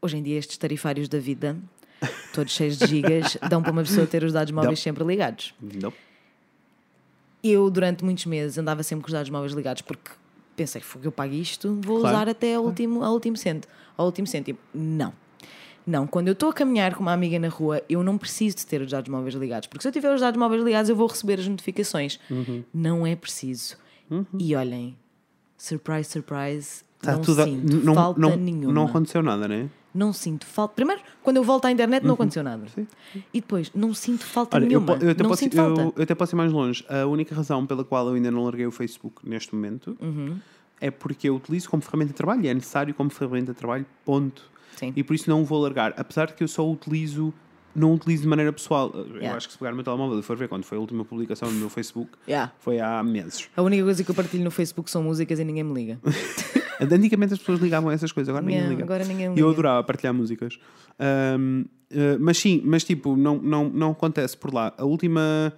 [0.01, 1.57] Hoje em dia, estes tarifários da vida,
[2.35, 4.83] todos cheios de gigas, dão para uma pessoa ter os dados móveis Dão.
[4.83, 5.55] sempre ligados.
[5.61, 5.93] Não.
[7.43, 10.11] Eu, durante muitos meses, andava sempre com os dados móveis ligados porque
[10.63, 13.73] pensei, "Fogo, eu pago isto, vou Claro, usar até ao último, ao último cêntimo.
[13.97, 14.59] Ao último cêntimo.
[14.75, 15.13] Não.
[15.85, 18.67] Não, quando eu estou a caminhar com uma amiga na rua, eu não preciso de
[18.67, 21.09] ter os dados móveis ligados, porque se eu tiver os dados móveis ligados, eu vou
[21.09, 22.21] receber as notificações.
[22.31, 22.63] Uhum.
[22.73, 23.77] Não é preciso.
[24.39, 24.97] E olhem,
[25.59, 28.73] surprise, surprise, Está não tudo a- sinto não, falta não, nenhuma.
[28.73, 29.69] não aconteceu nada, né?
[29.95, 30.75] Não sinto falta.
[30.75, 32.67] Primeiro, quando eu volto à internet, não aconteceu nada.
[32.75, 32.87] Sim.
[33.35, 34.97] E depois, não sinto falta Olha, eu, nenhuma.
[34.97, 35.81] po- eu até não posso, sinto falta.
[35.83, 36.85] eu, eu até posso ir mais longe.
[36.89, 40.39] A única razão pela qual eu ainda não larguei o Facebook neste momento Uhum.
[40.81, 43.85] é porque eu utilizo como ferramenta de trabalho e é necessário como ferramenta de trabalho,
[44.05, 44.51] ponto.
[44.77, 44.93] Sim.
[44.97, 45.93] E por isso não o vou largar.
[45.99, 47.33] Apesar de que eu só utilizo,
[47.77, 48.91] não utilizo de maneira pessoal.
[48.95, 49.37] Eu Yeah.
[49.37, 51.51] acho que se pegar no meu telemóvel e for ver quando foi a última publicação
[51.51, 52.51] no meu Facebook, Yeah.
[52.61, 53.49] foi há meses.
[53.55, 56.01] A única coisa que eu partilho no Facebook são músicas e ninguém me liga.
[56.91, 58.85] Antigamente as pessoas ligavam a essas coisas, agora ninguém Yeah, liga.
[58.85, 59.51] agora ninguém E eu liga.
[59.51, 60.59] adorava partilhar músicas.
[60.99, 64.73] Ahm, eh, mas sim, mas tipo, não, não, não acontece por lá.
[64.79, 65.53] A última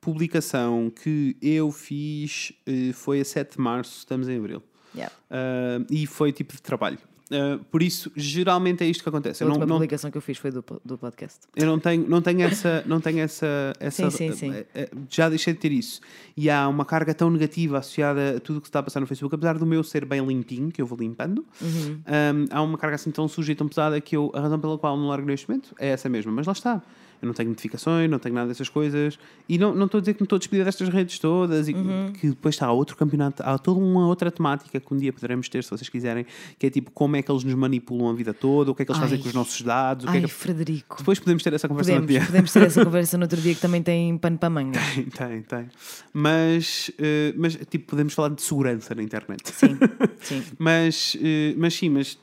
[0.00, 4.62] publicação que eu fiz eh, foi a 7 de março, estamos em abril.
[4.94, 5.14] Yeah.
[5.30, 6.98] Ah, e foi tipo de trabalho.
[7.30, 9.42] Ah, por isso, geralmente é isto que acontece.
[9.42, 11.40] A Eu não, última não, publicação que eu fiz foi do, do podcast.
[11.54, 12.82] eu não tenho, não tenho essa.
[12.86, 14.52] Não tenho essa, essa Sim, sim, sim.
[14.52, 16.00] eh, eh, Já deixei de ter isso.
[16.36, 19.00] E há uma carga tão negativa associada a tudo o que se está a passar
[19.00, 21.44] no Facebook, apesar do meu ser bem limpinho, que eu vou limpando.
[21.60, 22.00] Uhum.
[22.06, 24.78] um, há uma carga assim tão suja e tão pesada que eu, a razão pela
[24.78, 26.32] qual não largo neste momento é essa mesma.
[26.32, 26.82] Mas lá está.
[27.20, 29.18] Eu não tenho notificações, não tenho nada dessas coisas.
[29.48, 31.72] E não não estou a dizer que me estou a despedir destas redes todas e
[31.74, 32.12] que- Uhum.
[32.12, 35.64] que depois está outro campeonato, há toda uma outra temática que um dia poderemos ter,
[35.64, 36.24] se vocês quiserem,
[36.58, 38.84] que é tipo como é que eles nos manipulam a vida toda, o que é
[38.84, 39.22] que eles fazem Ai.
[39.22, 40.28] com os nossos dados, que Ai, é que...
[40.28, 40.96] Frederico.
[40.98, 42.26] Depois podemos ter essa conversa no Podemos, dia.
[42.26, 44.78] podemos ter essa conversa no outro dia que também tem pano para manga.
[44.94, 45.66] Tem, tem, tem.
[46.12, 49.42] Mas, eh, mas, tipo, podemos falar de segurança na internet.
[49.52, 49.76] Sim,
[50.20, 50.42] sim.
[50.58, 52.18] Mas, eh, mas sim, mas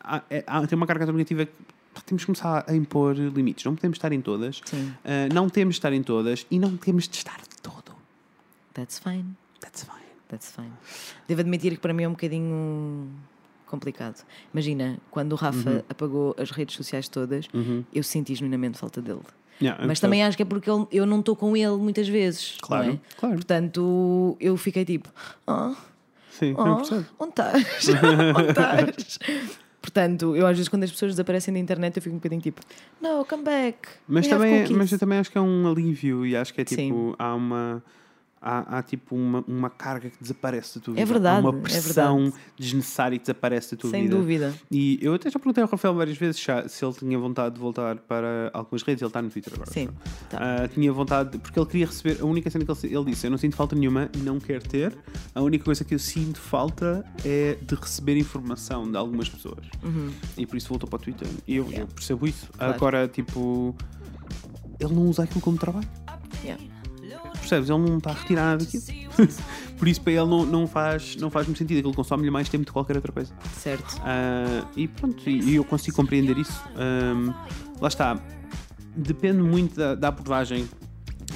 [0.00, 1.52] há, é- há- tem uma carga negativa que
[2.04, 3.64] temos que começar a impor limites.
[3.64, 4.60] Não podemos estar em todas.
[5.04, 7.92] Eh, não temos de estar em todas e não temos de estar de todo.
[8.74, 9.24] That's fine.
[9.60, 9.98] That's fine.
[10.28, 10.72] That's fine.
[11.26, 13.08] Devo admitir que para mim é um bocadinho
[13.66, 14.24] complicado.
[14.52, 15.82] Imagina, quando o Rafa Uhum.
[15.88, 17.46] apagou as redes sociais todas,
[17.92, 19.20] eu senti genuinamente falta dele.
[19.60, 22.56] Yeah, Mas também acho que é porque ele- eu não estou com ele muitas vezes.
[22.62, 22.98] Claro, não é?
[23.18, 23.34] claro.
[23.34, 25.08] Portanto, eu fiquei tipo,
[25.48, 25.74] oh,
[26.30, 26.82] Sim, oh, onde
[27.32, 27.88] estás?
[28.38, 29.18] onde estás?
[29.88, 32.60] Portanto, eu às vezes quando as pessoas desaparecem da internet eu fico um bocadinho tipo,
[33.00, 33.88] no, come back.
[34.06, 36.64] Mas também, cookies." mas eu também acho que é um alívio e acho que é
[36.64, 37.14] tipo, Sim.
[37.18, 37.82] há uma.
[38.40, 41.06] Há, há tipo uma, uma carga que desaparece da tua É vida.
[41.12, 42.42] verdade, Há uma é pressão verdade.
[42.56, 44.16] desnecessária que desaparece da tua Sem vida.
[44.16, 44.54] dúvida.
[44.70, 47.60] E eu até já perguntei ao Rafael várias vezes já se ele tinha vontade de
[47.60, 49.02] voltar para algumas redes.
[49.02, 49.70] Ele está no Twitter agora.
[49.72, 49.88] Sim,
[50.30, 50.38] tá.
[50.40, 52.20] Ah, tinha vontade, de- porque ele queria receber.
[52.22, 54.96] A única cena que ele, ele disse: Eu não sinto falta nenhuma, não quero ter.
[55.34, 59.66] A única coisa que eu sinto falta é de receber informação de algumas pessoas.
[60.36, 61.26] E por isso voltou para o Twitter.
[61.46, 62.48] E eu, eu percebo isso.
[62.56, 62.72] Claro.
[62.74, 63.74] Agora, tipo,
[64.78, 65.88] ele não usa aquilo como trabalho.
[66.44, 66.62] Yeah.
[67.48, 67.70] Percebes?
[67.70, 68.82] Ele não está a retirar nada daquilo.
[69.78, 71.78] por isso, para ele, não, não, faz, não faz muito sentido.
[71.78, 73.32] Aquilo consome-lhe mais tempo de qualquer outra coisa.
[73.58, 74.00] Certo.
[74.04, 76.62] Ah, e pronto, e, eu consigo compreender isso.
[76.76, 77.32] Ahm,
[77.80, 78.18] lá está.
[78.94, 80.68] Depende muito da, da abordagem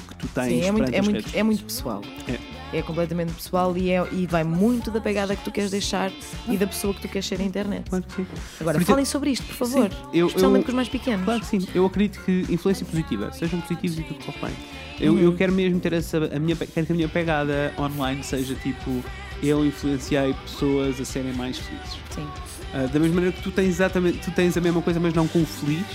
[0.09, 0.49] que tu tens.
[0.49, 2.01] Sim, é muito, é, muito, é muito pessoal.
[2.27, 2.77] É.
[2.77, 6.11] É completamente pessoal e, é, e vai muito da pegada que tu queres deixar
[6.49, 7.87] e da pessoa que tu queres ser na internet.
[7.87, 8.25] Claro que sim.
[8.59, 9.91] Agora, exemplo- falem sobre isto, por favor.
[9.91, 11.23] Sim, eu- Especialmente eu- com os mais pequenos.
[11.23, 11.67] Claro que sim.
[11.73, 14.55] Eu acredito que influência positiva, sejam positivos e tudo corre bem.
[14.99, 16.17] Eu, eu quero mesmo ter essa.
[16.17, 19.03] A minha, quero que a minha pegada online seja tipo.
[19.41, 21.97] Eu influenciei pessoas a serem mais felizes.
[22.11, 22.27] Sim.
[22.73, 24.19] Ah, da mesma maneira que tu tens exatamente.
[24.19, 25.85] Tu tens a mesma coisa, mas não com o feliz.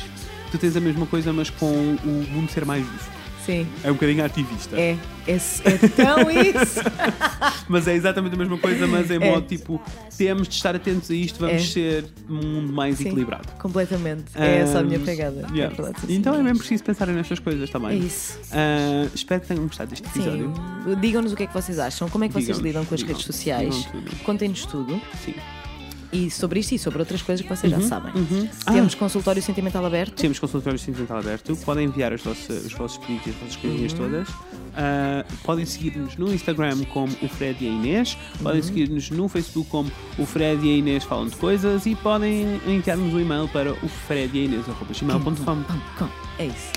[0.51, 3.18] Tu tens a mesma coisa, mas com o mundo ser mais justo.
[3.49, 3.67] Sim.
[3.83, 4.77] É um bocadinho ativista.
[4.79, 4.95] É,
[5.27, 6.81] é, é tão isso.
[7.67, 9.19] Mas é exatamente a mesma coisa, mas em É.
[9.19, 9.81] modo tipo,
[10.19, 11.67] temos de estar atentos a isto, vamos É.
[11.67, 13.07] ser um mundo mais Sim.
[13.09, 13.49] equilibrado.
[13.59, 14.25] Completamente.
[14.35, 15.47] É essa a minha pegada.
[15.55, 15.75] yeah.
[15.75, 17.99] É então é mesmo preciso pensarem nestas coisas É também.
[18.01, 18.39] isso.
[18.53, 20.53] Ah, espero que tenham gostado deste episódio.
[21.01, 23.15] Digam-nos o que é que vocês acham, como é que vocês lidam com as digam,
[23.15, 23.89] redes sociais.
[24.25, 25.01] Contem-nos tudo.
[25.25, 25.35] Sim.
[26.11, 28.13] E sobre isto e sobre outras coisas que vocês já sabem.
[28.15, 28.49] uhum.
[28.73, 30.15] Temos consultório sentimental aberto.
[30.15, 31.55] Temos consultório sentimental aberto.
[31.57, 33.99] Podem enviar os vossos, os vossos pedidos e as vossas coisinhas Uhum.
[33.99, 34.29] todas.
[34.75, 38.15] Ah, podem seguir-nos no Instagram como o Fred e a Inês.
[38.37, 38.43] Uhum.
[38.45, 41.85] Podem seguir-nos no Facebook como o Fred e a Inês falam de coisas.
[41.85, 44.45] E podem enviar-nos um e-mail para o Fred e a
[45.99, 46.09] com.
[46.39, 46.73] É isso.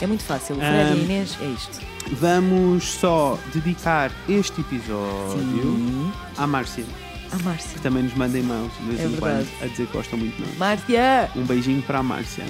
[0.00, 0.56] É muito fácil.
[0.56, 1.80] O Fred e a Inês é isto.
[2.20, 6.12] Vamos só dedicar este episódio Sim.
[6.36, 6.84] à Márcia,
[7.32, 7.70] A Márcia.
[7.74, 10.34] que também nos manda e-mails de vez É em quando a dizer que gostam muito
[10.36, 10.58] de nós.
[10.58, 11.30] Márcia!
[11.36, 12.44] Um beijinho para a Márcia.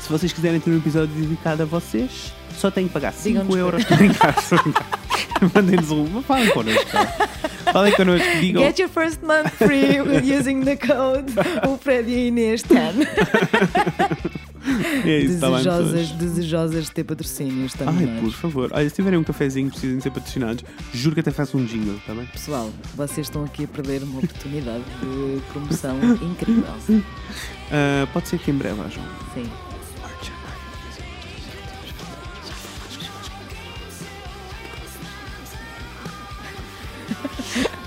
[0.00, 3.56] Se vocês quiserem ter um episódio dedicado a vocês, só têm que pagar 5 Digam-nos
[3.56, 3.80] euros.
[3.88, 4.34] Estou a brincar.
[5.54, 6.22] Mandem-nos um.
[6.22, 6.90] Falem connosco.
[7.72, 8.28] Falem connosco.
[8.40, 8.62] Digam.
[8.62, 11.32] Get your first month free with using the code
[11.68, 12.96] o Fred e Inês 10.
[15.04, 16.10] É isso, bem, desejosas, pessoas.
[16.20, 18.08] desejosas de ter patrocínios também.
[18.08, 18.70] Ai, por favor.
[18.72, 21.96] Olha, se tiverem um cafezinho que precisem ser patrocinados, juro que até faço um jingle,
[21.96, 22.26] está bem?
[22.26, 26.64] Pessoal, vocês estão aqui a perder uma oportunidade de promoção incrível.
[27.74, 29.32] Ah, pode ser que em breve um.
[29.32, 29.71] Sim.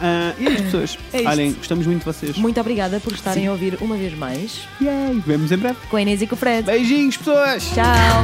[0.06, 0.98] Uh, e as pessoas.
[1.16, 1.28] É.
[1.30, 2.38] Olhem, gostamos muito de vocês.
[2.38, 4.68] Muito obrigada por estarem a ouvir uma vez mais.
[4.82, 5.78] Yay, vemos em breve.
[5.90, 6.64] Com a Inês e com o Fred.
[6.66, 7.64] Beijinhos, pessoas!
[7.74, 8.22] Tchau!